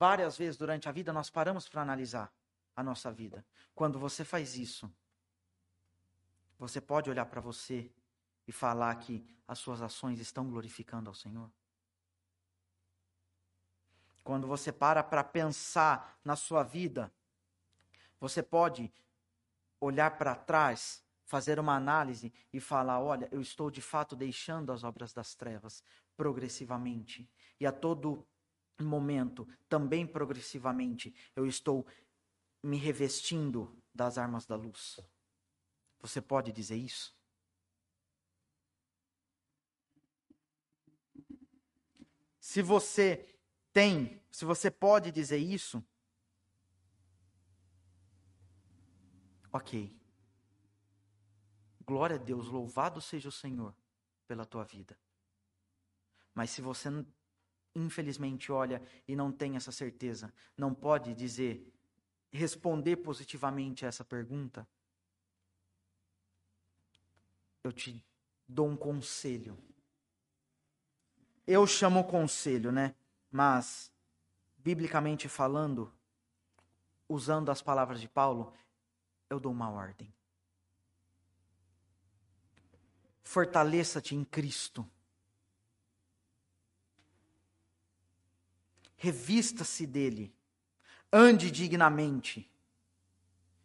várias 0.00 0.38
vezes 0.38 0.56
durante 0.56 0.88
a 0.88 0.92
vida, 0.92 1.12
nós 1.12 1.28
paramos 1.28 1.68
para 1.68 1.82
analisar 1.82 2.32
a 2.74 2.82
nossa 2.82 3.12
vida. 3.12 3.44
Quando 3.74 3.98
você 3.98 4.24
faz 4.24 4.56
isso, 4.56 4.90
você 6.58 6.80
pode 6.80 7.10
olhar 7.10 7.26
para 7.26 7.42
você 7.42 7.92
e 8.48 8.52
falar 8.52 8.94
que 8.96 9.22
as 9.46 9.58
suas 9.58 9.82
ações 9.82 10.18
estão 10.18 10.48
glorificando 10.48 11.10
ao 11.10 11.14
Senhor? 11.14 11.50
Quando 14.24 14.46
você 14.46 14.72
para 14.72 15.02
para 15.02 15.22
pensar 15.22 16.18
na 16.24 16.34
sua 16.34 16.62
vida, 16.62 17.12
você 18.18 18.42
pode 18.42 18.90
olhar 19.78 20.16
para 20.16 20.34
trás, 20.34 21.04
fazer 21.26 21.60
uma 21.60 21.74
análise 21.74 22.32
e 22.50 22.58
falar: 22.58 23.00
olha, 23.00 23.28
eu 23.30 23.40
estou 23.40 23.70
de 23.70 23.82
fato 23.82 24.16
deixando 24.16 24.72
as 24.72 24.82
obras 24.82 25.12
das 25.12 25.34
trevas 25.34 25.84
progressivamente. 26.16 27.28
E 27.58 27.66
a 27.66 27.72
todo 27.72 28.26
momento, 28.84 29.46
também 29.68 30.06
progressivamente, 30.06 31.14
eu 31.34 31.46
estou 31.46 31.86
me 32.62 32.76
revestindo 32.76 33.76
das 33.94 34.18
armas 34.18 34.46
da 34.46 34.56
luz. 34.56 35.00
Você 36.00 36.20
pode 36.20 36.52
dizer 36.52 36.76
isso? 36.76 37.14
Se 42.40 42.62
você 42.62 43.38
tem, 43.72 44.20
se 44.30 44.44
você 44.44 44.70
pode 44.70 45.12
dizer 45.12 45.38
isso, 45.38 45.84
ok. 49.52 49.96
Glória 51.84 52.16
a 52.16 52.18
Deus, 52.18 52.48
louvado 52.48 53.00
seja 53.00 53.28
o 53.28 53.32
Senhor 53.32 53.74
pela 54.26 54.44
tua 54.46 54.64
vida. 54.64 54.98
Mas 56.34 56.50
se 56.50 56.62
você 56.62 56.88
infelizmente 57.74 58.50
olha 58.50 58.82
e 59.06 59.14
não 59.14 59.30
tem 59.30 59.56
essa 59.56 59.72
certeza, 59.72 60.32
não 60.56 60.74
pode 60.74 61.14
dizer, 61.14 61.72
responder 62.32 62.96
positivamente 62.96 63.84
a 63.84 63.88
essa 63.88 64.04
pergunta, 64.04 64.66
eu 67.62 67.72
te 67.72 68.04
dou 68.48 68.68
um 68.68 68.76
conselho. 68.76 69.58
Eu 71.46 71.66
chamo 71.66 72.04
conselho, 72.04 72.70
né? 72.70 72.94
Mas, 73.30 73.92
biblicamente 74.58 75.28
falando, 75.28 75.92
usando 77.08 77.50
as 77.50 77.60
palavras 77.60 78.00
de 78.00 78.08
Paulo, 78.08 78.52
eu 79.28 79.38
dou 79.38 79.52
uma 79.52 79.70
ordem. 79.70 80.12
Fortaleça-te 83.22 84.14
em 84.14 84.24
Cristo. 84.24 84.88
Revista-se 89.02 89.86
dele. 89.86 90.30
Ande 91.10 91.50
dignamente. 91.50 92.46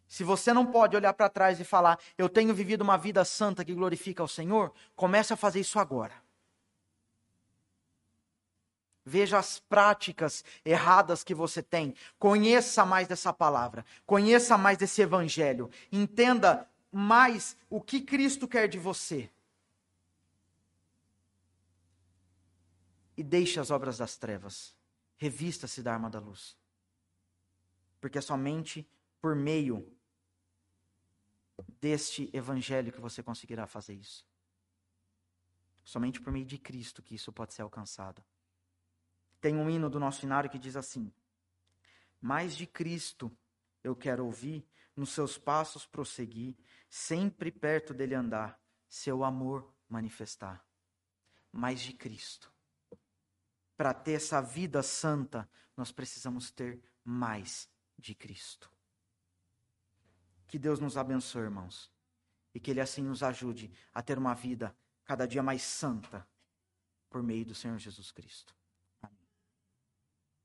Se 0.08 0.24
você 0.24 0.50
não 0.50 0.64
pode 0.64 0.96
olhar 0.96 1.12
para 1.12 1.28
trás 1.28 1.60
e 1.60 1.64
falar, 1.64 1.98
eu 2.16 2.26
tenho 2.26 2.54
vivido 2.54 2.80
uma 2.80 2.96
vida 2.96 3.22
santa 3.22 3.62
que 3.62 3.74
glorifica 3.74 4.22
ao 4.22 4.28
Senhor, 4.28 4.72
comece 4.94 5.34
a 5.34 5.36
fazer 5.36 5.60
isso 5.60 5.78
agora. 5.78 6.14
Veja 9.04 9.38
as 9.38 9.60
práticas 9.60 10.42
erradas 10.64 11.22
que 11.22 11.34
você 11.34 11.62
tem. 11.62 11.94
Conheça 12.18 12.86
mais 12.86 13.06
dessa 13.06 13.30
palavra. 13.30 13.84
Conheça 14.06 14.56
mais 14.56 14.78
desse 14.78 15.02
evangelho. 15.02 15.70
Entenda 15.92 16.66
mais 16.90 17.58
o 17.68 17.78
que 17.78 18.00
Cristo 18.00 18.48
quer 18.48 18.68
de 18.68 18.78
você. 18.78 19.28
E 23.18 23.22
deixe 23.22 23.60
as 23.60 23.70
obras 23.70 23.98
das 23.98 24.16
trevas. 24.16 24.75
Revista-se 25.16 25.82
da 25.82 25.92
arma 25.94 26.10
da 26.10 26.18
luz. 26.18 26.56
Porque 28.00 28.18
é 28.18 28.20
somente 28.20 28.88
por 29.20 29.34
meio 29.34 29.96
deste 31.80 32.30
evangelho 32.32 32.92
que 32.92 33.00
você 33.00 33.22
conseguirá 33.22 33.66
fazer 33.66 33.94
isso. 33.94 34.26
Somente 35.82 36.20
por 36.20 36.32
meio 36.32 36.44
de 36.44 36.58
Cristo 36.58 37.02
que 37.02 37.14
isso 37.14 37.32
pode 37.32 37.54
ser 37.54 37.62
alcançado. 37.62 38.22
Tem 39.40 39.56
um 39.56 39.70
hino 39.70 39.88
do 39.88 40.00
nosso 40.00 40.24
inário 40.24 40.50
que 40.50 40.58
diz 40.58 40.76
assim: 40.76 41.12
Mais 42.20 42.56
de 42.56 42.66
Cristo 42.66 43.30
eu 43.82 43.94
quero 43.94 44.24
ouvir, 44.24 44.66
nos 44.96 45.10
seus 45.10 45.38
passos 45.38 45.86
prosseguir, 45.86 46.56
sempre 46.88 47.52
perto 47.52 47.94
dele 47.94 48.14
andar, 48.14 48.60
seu 48.88 49.22
amor 49.22 49.72
manifestar. 49.88 50.66
Mais 51.52 51.80
de 51.80 51.92
Cristo. 51.92 52.52
Para 53.76 53.92
ter 53.92 54.12
essa 54.12 54.40
vida 54.40 54.82
santa, 54.82 55.48
nós 55.76 55.92
precisamos 55.92 56.50
ter 56.50 56.82
mais 57.04 57.68
de 57.98 58.14
Cristo. 58.14 58.70
Que 60.46 60.58
Deus 60.58 60.80
nos 60.80 60.96
abençoe, 60.96 61.42
irmãos. 61.42 61.92
E 62.54 62.60
que 62.60 62.70
Ele 62.70 62.80
assim 62.80 63.02
nos 63.02 63.22
ajude 63.22 63.70
a 63.92 64.02
ter 64.02 64.16
uma 64.18 64.34
vida 64.34 64.74
cada 65.04 65.26
dia 65.26 65.42
mais 65.42 65.62
santa 65.62 66.26
por 67.10 67.22
meio 67.22 67.44
do 67.44 67.54
Senhor 67.54 67.78
Jesus 67.78 68.10
Cristo. 68.10 68.56